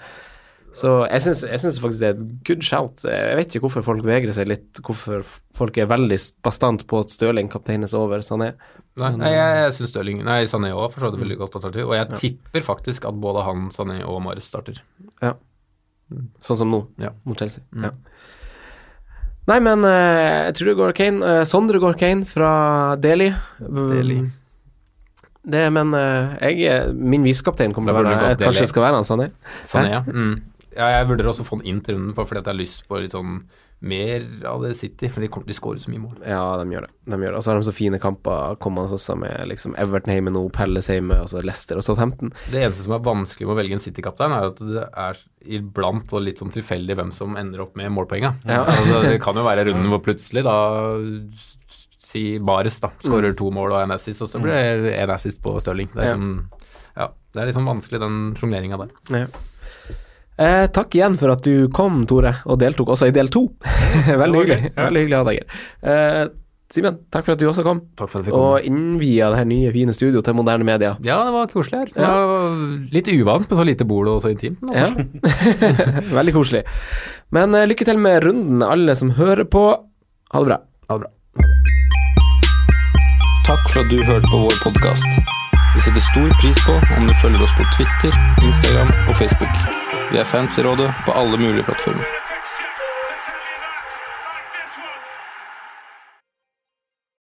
Så 0.74 0.92
jeg 1.06 1.22
syns, 1.22 1.78
faktisk 1.78 2.02
det 2.02 2.08
er 2.08 2.16
et 2.16 2.30
good 2.48 2.64
shout. 2.66 3.04
Jeg 3.06 3.36
vet 3.38 3.52
ikke 3.54 3.68
hvorfor 3.68 3.84
folk 3.86 4.06
vegrer 4.06 4.34
seg 4.34 4.48
litt, 4.50 4.80
hvorfor 4.82 5.22
folk 5.54 5.76
er 5.78 5.86
veldig 5.90 6.18
bastant 6.42 6.82
på 6.90 7.04
at 7.04 7.14
Støling 7.14 7.50
kapteines 7.52 7.94
over 7.94 8.24
Sané. 8.26 8.52
Nei, 8.98 9.10
nei 9.18 9.30
jeg, 9.30 9.54
jeg 9.58 9.74
syns 9.78 9.92
Støling 9.94 10.20
Nei, 10.26 10.40
Sané 10.50 10.72
òg 10.74 10.88
for 10.94 11.02
så 11.02 11.08
vidt 11.10 11.18
er 11.20 11.24
veldig 11.24 11.38
godt 11.44 11.58
alternativ. 11.60 11.90
Og 11.90 11.96
jeg 11.98 12.20
tipper 12.20 12.66
faktisk 12.66 13.06
at 13.10 13.20
både 13.22 13.44
han, 13.46 13.68
Sané 13.74 14.00
og 14.02 14.18
Marius 14.26 14.50
starter. 14.50 14.80
Ja. 15.22 15.36
Sånn 16.42 16.58
som 16.60 16.70
nå, 16.74 16.84
Ja. 17.02 17.14
mot 17.24 17.38
Chelsea. 17.38 17.62
Ja. 17.78 17.92
Nei, 19.50 19.58
men 19.60 19.84
eh, 19.84 20.48
jeg 20.48 20.56
tror 20.56 20.70
det 20.70 20.78
går 20.78 20.96
Kane. 20.96 21.34
Eh, 21.34 21.44
Sondre 21.48 21.78
går 21.82 21.98
Kane 22.00 22.26
fra 22.28 22.96
Delhi. 22.96 23.28
Delhi. 23.60 24.22
Mm, 24.24 24.32
Det, 25.44 25.60
men 25.76 25.90
eh, 25.92 26.52
jeg, 26.56 26.94
min 26.96 27.22
visekaptein 27.26 27.74
kommer 27.76 27.92
til 27.92 28.00
å 28.00 28.14
være 28.16 28.38
Kanskje 28.40 28.64
det 28.64 28.70
skal 28.70 28.86
være 28.86 29.00
han 29.02 29.04
Sané. 29.06 29.26
Sané, 29.68 29.90
ja. 29.92 30.02
Mm. 30.08 30.38
Ja. 30.76 30.88
Jeg 30.98 31.08
vurderer 31.08 31.30
også 31.32 31.44
å 31.44 31.48
få 31.48 31.58
han 31.60 31.66
inn 31.66 31.80
til 31.84 31.96
runden, 31.96 32.14
bare 32.14 32.26
fordi 32.26 32.40
at 32.42 32.46
jeg 32.50 32.54
har 32.54 32.60
lyst 32.62 32.88
på 32.88 33.00
litt 33.02 33.12
sånn 33.14 33.44
mer 33.84 34.22
av 34.48 34.62
det 34.62 34.70
City, 34.78 35.08
for 35.12 35.20
de, 35.20 35.28
kommer- 35.28 35.46
de 35.50 35.52
skårer 35.52 35.76
så 35.82 35.90
mye 35.92 36.00
mål. 36.00 36.14
Ja, 36.24 36.56
de 36.56 36.70
gjør 36.72 36.86
det. 36.86 36.92
De 37.12 37.18
gjør 37.20 37.34
det. 37.34 37.36
Og 37.36 37.42
så 37.44 37.50
har 37.52 37.58
de 37.60 37.66
så 37.66 37.74
fine 37.76 37.98
kamper 38.00 38.54
kommende 38.64 38.94
også, 38.96 39.16
med 39.20 39.48
liksom 39.50 39.74
Everton 39.76 40.14
hjemme 40.14 40.32
nå, 40.32 40.44
Pelles 40.56 40.88
hjemme, 40.88 41.18
og 41.20 41.28
så 41.28 41.42
Leicester 41.44 41.76
og 41.76 41.84
Southampton. 41.84 42.32
Det 42.50 42.62
eneste 42.64 42.86
som 42.86 42.94
er 42.96 43.02
vanskelig 43.04 43.44
med 43.46 43.52
å 43.52 43.58
velge 43.58 43.76
en 43.76 43.82
City-kaptein, 43.84 44.32
er 44.32 44.46
at 44.48 44.56
det 44.56 44.86
er 45.04 45.20
iblant 45.58 46.14
og 46.16 46.22
litt 46.24 46.40
sånn 46.40 46.54
tilfeldig 46.54 46.96
hvem 46.96 47.12
som 47.12 47.36
ender 47.36 47.60
opp 47.66 47.76
med 47.76 47.92
målpoenga. 47.92 48.32
Ja. 48.48 48.62
Altså, 48.78 49.02
det 49.04 49.20
kan 49.20 49.36
jo 49.36 49.44
være 49.44 49.66
runden 49.68 49.90
hvor 49.92 50.00
plutselig 50.06 50.44
da 50.46 50.56
Si 52.04 52.38
Bares 52.38 52.76
da, 52.80 52.88
skårer 53.02 53.32
Mm. 53.34 53.36
to 53.36 53.50
mål 53.50 53.72
og 53.74 53.82
en 53.82 53.90
assist, 53.90 54.22
og 54.22 54.28
så 54.30 54.40
blir 54.40 54.54
det 54.86 54.94
en 55.02 55.10
assist 55.10 55.42
på 55.42 55.58
Stirling. 55.60 55.88
Det 55.92 55.98
er, 56.04 56.06
Ja. 56.06 56.12
som, 56.14 56.50
ja, 56.96 57.08
det 57.34 57.42
er 57.42 57.46
liksom 57.52 57.66
vanskelig, 57.66 58.00
den 58.00 58.34
sjongleringa 58.38 58.78
der. 58.78 58.90
Ja. 59.10 59.26
Eh, 60.38 60.66
takk 60.74 60.94
igjen 60.98 61.14
for 61.18 61.30
at 61.30 61.44
du 61.46 61.68
kom, 61.70 62.00
Tore, 62.10 62.32
og 62.50 62.58
deltok 62.58 62.88
også 62.96 63.06
i 63.10 63.14
del 63.14 63.28
to. 63.30 63.44
Veldig 64.22 64.40
hyggelig. 64.40 64.72
Veldig 64.74 65.04
hyggelig 65.04 65.18
å 65.18 65.20
ha 65.22 65.28
deg 65.28 65.38
her. 65.42 65.60
Eh, 65.92 66.24
Simen, 66.74 66.96
takk 67.12 67.26
for 67.26 67.36
at 67.36 67.38
du 67.38 67.44
også 67.46 67.62
kom, 67.62 67.82
Takk 67.94 68.08
for 68.10 68.22
at 68.22 68.26
vi 68.26 68.32
kom. 68.32 68.40
og 68.40 68.64
innvia 68.66 69.28
det 69.30 69.36
her 69.42 69.46
nye, 69.46 69.68
fine 69.70 69.92
studio 69.94 70.22
til 70.24 70.34
moderne 70.34 70.64
media. 70.66 70.94
Ja, 71.06 71.20
det 71.28 71.34
var 71.36 71.50
koselig 71.52 71.82
her. 71.84 71.92
Det 71.92 72.08
var 72.08 72.56
litt 72.96 73.10
uvant 73.12 73.44
med 73.52 73.60
så 73.60 73.66
lite 73.68 73.86
bord 73.86 74.08
og 74.10 74.22
så 74.24 74.32
intimt. 74.32 74.64
Ja. 74.74 74.88
Veldig 76.18 76.34
koselig. 76.34 76.64
Men 77.36 77.54
eh, 77.54 77.68
lykke 77.70 77.86
til 77.86 78.00
med 78.02 78.24
runden, 78.26 78.64
alle 78.66 78.96
som 78.98 79.12
hører 79.20 79.44
på. 79.46 79.62
Ha 80.34 80.42
det 80.42 80.50
bra. 80.50 80.58
Ha 80.88 80.98
det 80.98 81.04
bra. 81.04 81.12
Takk 83.44 83.70
for 83.70 83.84
at 83.84 83.92
du 83.92 84.00
hørte 84.08 84.32
på 84.32 84.42
vår 84.48 84.58
podkast. 84.64 85.22
Vi 85.76 85.84
setter 85.84 86.02
stor 86.10 86.32
pris 86.40 86.58
på 86.66 86.80
om 86.96 87.06
du 87.06 87.14
følger 87.22 87.44
oss 87.44 87.54
på 87.60 87.70
Twitter, 87.76 88.18
Instagram 88.42 88.90
og 89.04 89.14
Facebook. 89.20 89.83
Vi 90.12 90.18
er 90.18 90.24
fans 90.24 90.58
i 90.58 90.62
rådet 90.62 90.90
på 91.06 91.12
alle 91.12 91.38
mulige 91.38 91.64
plattformer. 91.64 92.23